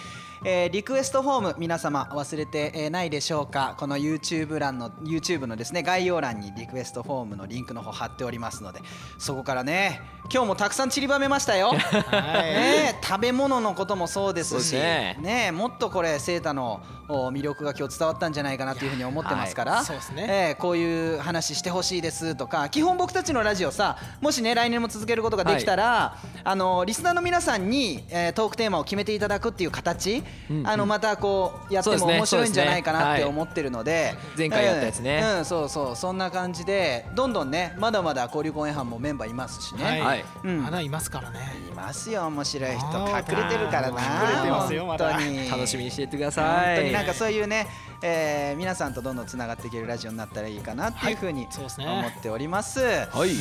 [0.45, 3.75] えーリクエストフォーム皆様忘れてえーないでしょうか。
[3.77, 8.79] この YouTube 欄の YouTube のですね概要欄にリクエストフォームのリンクの方貼っておりますので
[9.19, 11.81] そこからね今日もたくさん散りばめましたよ、 ね
[12.11, 15.51] え食べ物のこともそうですしね。
[15.53, 20.25] もっとこれセータのお魅力が今日伝わったんじゃないかなというふうに思ってますから、そうですね。
[20.29, 30.67] ええこういう話してほしいですとか基本僕たちのラジオさもしね来年も続けることができたら、あのリスナーの皆さんに、えートークテーマを決めていただくっていう形、うんうん。
[30.67, 35.21] あのまたこうやっても面白いんじゃないかなって思ってるので、前回やったやつね。
[35.23, 35.95] うんうんそうそう。
[35.95, 40.25] そんな感じでどんどんねまだまだ交流公演班もメンバーいますしね、はい、はい。
[40.43, 40.63] うん。
[40.63, 41.39] まだいますからね。
[41.69, 44.01] いますよ面白い人隠れてるからな。
[44.01, 45.13] 隠れてますよまだ。
[45.13, 45.49] 本当に。
[45.49, 46.75] 楽しみにしててください。
[46.75, 47.67] 本当になんかそういうね、
[48.05, 51.47] えー皆さんとどんどんつながっていけるラジオになったらいいかなっていうふうに
[51.79, 52.81] 思っております。
[52.81, 53.31] はい。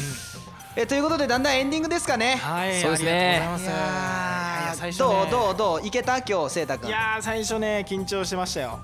[0.76, 2.36] えーということでだんだんエンディングですかね。
[2.36, 3.10] はいそうですね。
[3.12, 4.54] ありがとうございます。
[4.54, 6.18] いやいや最初どねうどうどういけた？
[6.22, 6.88] 今日せいたくん。
[6.88, 8.78] いやー最初ね緊張してましたよ。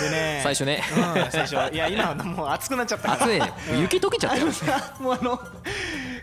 [0.00, 0.82] でね 最初ね。
[0.94, 1.74] うん最初。
[1.74, 3.22] いや今はもう熱くなっちゃったから。
[3.24, 3.52] 暑いね。
[3.80, 5.40] 雪溶けちゃったもうあの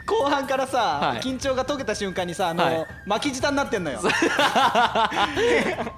[0.05, 1.19] 後半からさ、はい。
[1.19, 2.87] 緊張が解けた瞬間にさあの、はい。
[3.05, 4.01] 巻き舌になってんのよ。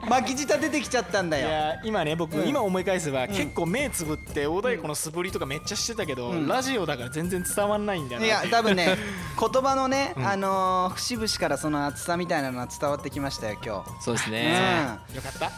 [0.08, 2.48] 巻き舌出てきちゃったんだいよや今ね僕、うん。
[2.48, 6.48] 今思い返せば、結構目つぶって大太鼓の素振りとかめっちゃしてたけど、うん。
[6.48, 8.22] ラジオだから全然伝わんないんだよ。
[8.22, 8.98] いや多分ね
[9.40, 10.28] 言葉のね、うん。
[10.28, 14.04] あのー節々からその熱さみたいなのが伝わってきましたよ今日。
[14.04, 14.34] そうですうん。
[14.34, 15.52] ねよかった。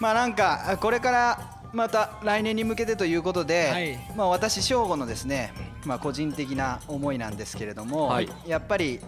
[0.00, 1.38] まあなんかあこれから
[1.74, 3.98] また来年に向けてということで、はい。
[4.16, 5.52] まあ私正吾のですね、
[5.84, 8.28] まあ、個人的な思いなんですけれども、はい。
[8.46, 9.00] やっぱり、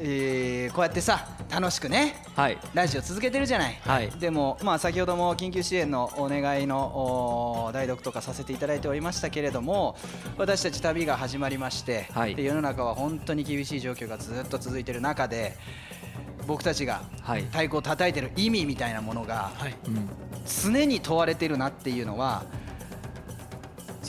[0.00, 2.58] えーこうやってさ楽しくねはい。
[2.74, 4.10] ラジオ続けてるじゃない、はい。
[4.10, 9.96] でも、まあ、先ほども緊急支援のお願いのお代読とかさせていただいておりましたけれども
[10.36, 15.56] 私たち旅が始まりまして、世の中は本当に厳しい状況がずっと続いている中で
[16.46, 17.42] 僕たちがはい。
[17.42, 19.52] 太鼓を叩いてる意味みたいなものが
[20.64, 22.44] 常に問われてるなっていうのは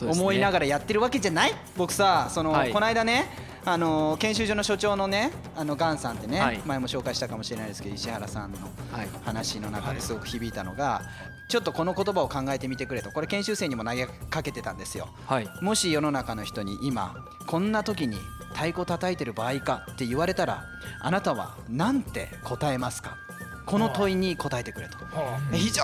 [0.01, 1.53] 思いながらやってるわけじゃない？
[1.75, 2.71] 僕さその、はい。
[2.71, 3.25] この間ね
[3.65, 6.61] あの研修所の所長のねあのガンさんってね、はい。
[6.65, 8.59] 前も紹介したかもしれないですけど石原さんの
[8.93, 9.09] はい。
[9.25, 11.01] 話の中ですごく響いたのが、
[11.49, 13.11] ちょっとこの言葉を考えてみてくれと。
[13.11, 15.09] これ研修生にも投げかけてたんですよ。
[15.25, 15.49] はい。
[15.61, 17.15] もし世の中の人に今
[17.45, 18.17] こんな時に
[18.57, 20.65] 太鼓叩いてる場合かって言われたら
[20.99, 23.15] あなたは何て答えますか？
[23.67, 24.97] この問いに答えてくれと。
[24.97, 25.83] は非常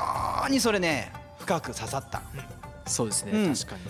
[0.50, 2.24] にそれね深く刺さった。
[2.88, 3.54] そうですねうん。
[3.54, 3.82] 確かに。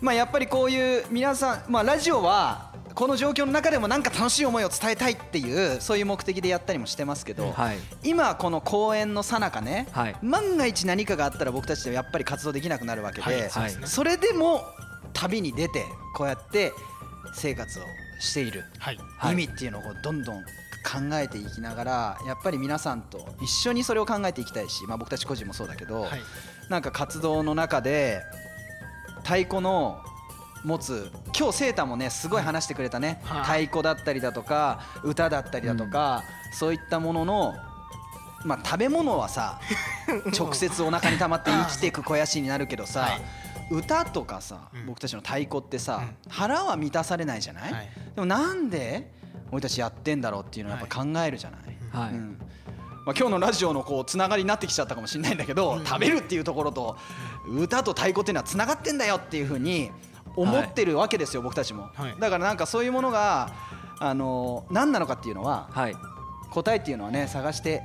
[0.00, 7.78] まあやっぱりこういう皆さんまあラジオはこの状況の中でもなんか楽しい思いを伝えたいっていうそういう目的でやったりもしてますけど、はい。
[8.02, 10.16] 今この公演のさなかね、はい。
[10.20, 13.50] 万が一何かがあったら僕たちでやっぱり活動できなくなるわけで、はい。
[13.50, 13.86] そうですね。
[13.86, 14.64] それでも
[15.12, 15.84] 旅に出て
[16.16, 16.72] こうやって
[17.34, 17.82] 生活を
[18.22, 18.64] している。
[19.30, 20.42] 意味っていうのをこうどんどん
[20.82, 26.20] 考えていきながらやっぱり皆さんと一緒にそれを考えていきたいし、まあ、僕たち個人もそうだけど、はい。
[26.68, 28.22] なんか活動の中で
[29.24, 30.00] 太鼓の
[30.64, 33.66] 持つ今日セータもねすごい話してくれたね、はい。
[33.66, 37.54] 太鼓だったりだとか歌だったりだとか、そういったものの
[38.44, 39.60] まあ食べ物はさ
[40.36, 43.20] 直接お腹に溜まって生きていく肥やしになるけどさ、はい。
[43.70, 44.86] 歌とかさ、うん。
[44.86, 46.16] 僕たちの太鼓ってさ、うん。
[46.28, 49.10] 腹は満たされないじゃない、はいでもなんで
[49.50, 51.60] 俺たちやってんだろうっていうのをやっぱ考えるじゃない、
[51.90, 52.14] はい。
[52.14, 52.38] うん。
[53.04, 56.96] まあ、今日のラジオのこうつながりになってきちゃったかもしれないんだけど、食べるっていうところと
[57.48, 59.90] 歌と太鼓っていうのはつながってんだよっていうふうに
[60.36, 62.14] 思ってるわけですよ、僕たちも、はい。
[62.18, 63.50] だからなんかそういうものが
[63.98, 65.96] あの何なのかっていうのははい。
[66.50, 67.82] 答えっていうのはね探して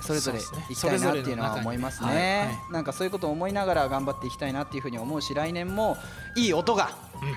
[0.00, 2.14] それぞれいきたいなっていうのは思いますはい。
[2.14, 5.96] ねはなんかそういうことを思いながら頑張っていきたいなっていうふうに思うし来年も
[6.36, 6.90] いい音が
[7.22, 7.28] うん。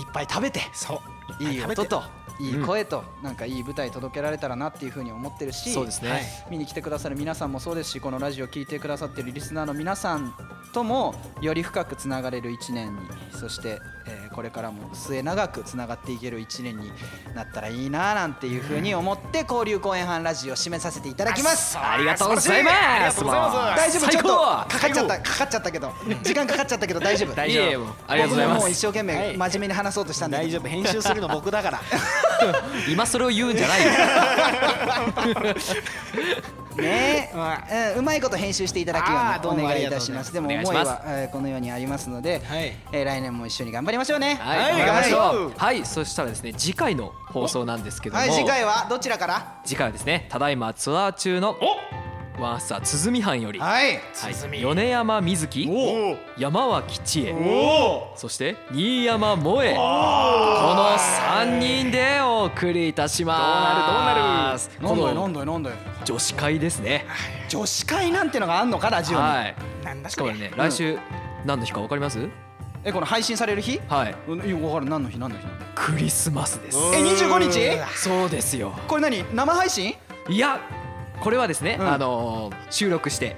[0.00, 1.00] いっぱい食べてそう
[1.40, 2.02] いい音と
[2.38, 6.10] いいうん声となんかいい舞台届けられたらなっていうふうに思ってるしそうですね。
[6.10, 6.22] はい。
[6.50, 10.34] 見に来てくださる皆さんもそうですしこのラジオを聞いてくださってるリスナーの皆さん
[10.72, 13.00] ともより深くつながれる1年に
[13.32, 16.90] そして、えーーこれからも末永くつながっていける1年に
[17.34, 21.76] なったらいいななんていうふうに思って交流公演班ラジオを締めさせていただきます。
[21.78, 22.74] ありがとうございます。
[22.76, 23.76] ありがとうございます。
[23.76, 24.08] 大丈夫？
[24.10, 25.18] ちょっとかかっちゃった。
[25.20, 25.92] かかっちゃったけど
[26.22, 27.46] 時間かかっちゃったけど大丈夫。
[27.46, 28.56] いえいえもうありがとうございます。
[28.56, 29.36] 僕ももう一生懸命はい。
[29.36, 30.48] 真面目に話そうとしたんだけど。
[30.50, 30.68] 大丈夫。
[30.68, 31.80] 編集するの僕だから。
[32.88, 33.90] 今それを言うんじゃないよ
[36.76, 37.30] ね。
[37.34, 40.32] うんうまいこと編集していただくようにお願いいたします。
[40.32, 42.72] でも思いは、えーこのようにありますので、はい。
[42.92, 44.34] えー来年も一緒に頑張りましょうね。
[44.40, 44.70] はい、はい。
[44.70, 45.36] 頑張りましょはい。
[45.36, 45.84] うはい。
[45.86, 49.60] そしたらですね次回の放送なんですけども、はい、次回はどちらから？
[49.64, 51.99] 次回はですねただいまツアー中のワ
[52.56, 53.86] ンスター鼓藩より、はい。
[53.86, 54.00] はい。
[54.32, 54.60] 鼓。
[54.60, 55.68] 米山瑞希。
[55.70, 56.16] お。
[56.40, 58.12] 山脇千恵お。
[58.16, 64.70] そして新山萌えこの3人でお送りいたします。
[64.80, 65.76] なんだよなこのんだよなんだよ。
[66.04, 67.04] 女子会ですね。
[67.48, 69.22] 女子会なんてのがあんのかラジオに。
[69.22, 69.54] はい。
[69.84, 70.98] なんだしかもね来週
[71.44, 72.28] 何の日か分かります？
[72.82, 73.78] えこの配信される日？
[73.88, 74.14] はい。
[74.28, 75.18] うんいやわかる何の日？
[75.18, 75.44] 何の日？
[75.74, 76.78] クリスマスです。
[76.94, 77.78] え25日？
[77.96, 78.72] そうですよ。
[78.88, 79.24] これ何？
[79.34, 79.94] 生配信？
[80.28, 80.60] いや
[81.20, 81.88] これはですね、うん。
[81.92, 83.36] あのー収録して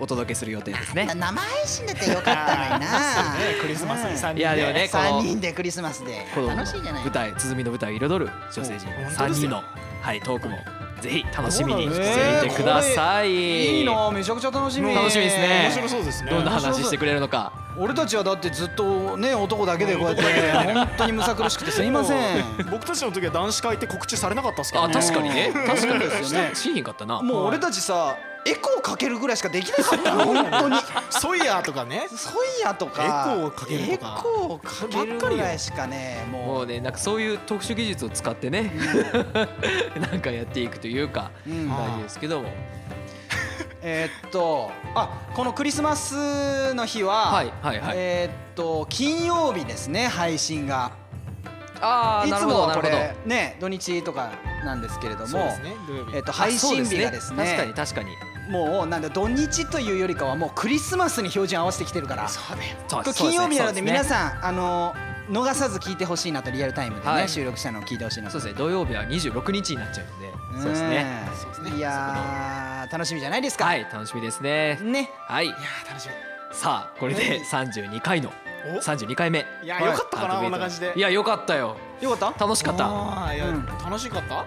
[0.00, 1.06] お届けする予定ですね。
[1.14, 2.88] 生配信だってよかったのにな。
[3.62, 4.40] クリスマスに3人で。
[4.40, 6.26] いやでもね三人でクリスマスで。
[6.36, 7.02] 楽しいじゃない？
[7.04, 7.10] 舞。
[7.12, 8.88] 台鼓の舞台を彩る女性陣。
[8.88, 9.48] 3お本当ですよ。
[9.48, 9.62] 人の
[10.02, 10.58] はいトークも
[11.00, 14.94] ぜひ楽しみにしていてください、いいなめちゃくちゃ楽しみ。
[14.94, 15.62] 楽しみですね。
[15.68, 16.30] 面白そうですね。
[16.30, 20.22] どんな話してくれるのか俺たちはだってずっとね男だけでこうやって
[20.72, 22.44] 本当にむさ苦しくてすいません。
[22.70, 25.52] 僕たちの時は男子会って告知されなかったっすからあね確かにね。
[25.54, 25.66] うん。
[25.66, 26.54] 確かにですよね。
[26.54, 27.20] しひんかったな。
[27.22, 28.16] もう俺たちさ
[28.46, 30.24] エコーかけるぐらいしかできなかったの。
[30.24, 30.76] 本当に。
[31.10, 32.06] ソイヤーとかね。
[32.10, 33.02] ソイヤとか。
[33.02, 34.16] エコーをかけるとか。
[34.18, 36.46] エコーかけるぐらいしかねもう。
[36.46, 38.72] もうねなんかそういう特殊技術を使ってね。
[39.98, 41.68] なんかやっていくというかうん。
[41.70, 42.50] 大事ですけども
[43.86, 47.96] えーっとあこのクリスマスの日は、はいはいはい。
[47.96, 50.92] えーっと金曜日ですね配信が。
[51.76, 54.30] いつああなるほどもはこれね土日とか
[54.64, 55.58] なんですけれどもね
[56.14, 58.10] えーっと配信日がですね確かに確かに
[58.50, 64.94] もうなんだ土日というよりかはもうクリスマスに標準合わせてきてるからそう金曜日なので皆んさんあの
[65.30, 67.28] 逃さず聞いてほしいなとリアルタイムでねはい。
[67.28, 68.32] 収録したのを聞いてほしいなと。
[68.32, 68.58] そうですね。
[68.58, 70.60] 土曜日は26日になっちゃうんで。
[70.60, 71.28] そうですね。
[71.40, 71.76] そうですね。
[71.76, 73.64] いやー楽しみじゃないですか。
[73.64, 74.78] はい楽しみですね。
[74.82, 75.10] ね。
[75.26, 75.46] はい。
[75.46, 76.08] いやー楽し
[76.52, 78.32] さあこれで32回の
[78.66, 79.44] みお32回目。
[79.62, 80.42] いやよかったかなはい。
[80.44, 80.92] こんな感じで。
[80.94, 81.76] いやよかったよ。
[82.00, 82.44] よかった？
[82.44, 83.34] 楽しかった。
[83.34, 83.66] いやうん。
[83.66, 84.44] 楽しかった？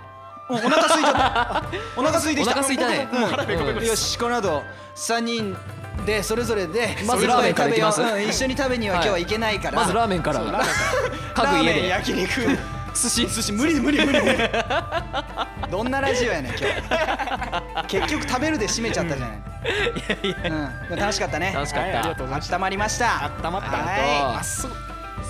[0.49, 1.63] おお腹空いた。
[1.97, 2.51] お腹空いてきた。
[2.51, 3.07] お腹空いたね。
[3.11, 3.85] うん。
[3.85, 4.63] よしこの後
[4.95, 5.57] 3人
[6.05, 8.01] でそれぞれでまずラーメンからいきます？
[8.01, 8.19] 食べよう。
[8.19, 9.77] うん一緒に食べには今日は行けないから。
[9.81, 10.39] まずラーメンから。
[10.41, 12.41] ラーメン焼肉。
[12.93, 13.51] 寿司寿司。
[13.51, 14.19] 無理無理無理
[15.69, 17.87] どんなラジオやねん今日。
[17.87, 19.37] 結局食べるで締めちゃったじゃない。
[20.23, 20.57] いやいや。
[20.81, 20.89] うん。
[20.89, 21.51] でも楽しかったね。
[21.53, 23.31] 楽しかっはいありがとうたございます温まりました。
[23.43, 23.69] 温まった。
[23.69, 24.43] はい。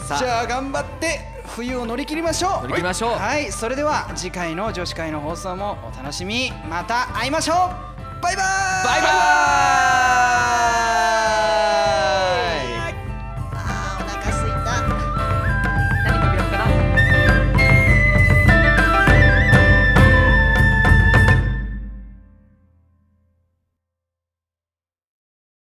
[0.08, 1.20] さじゃあ頑張って
[1.56, 2.68] 冬を乗り切りましょう。
[2.68, 3.12] 乗り切りましょう。
[3.18, 3.52] はい。
[3.52, 6.54] それでは次回の女子会の放送もお楽しみ。
[6.70, 7.87] また会いましょう
[8.22, 8.46] バイバイ
[8.86, 9.08] バイバ
[11.64, 11.67] イ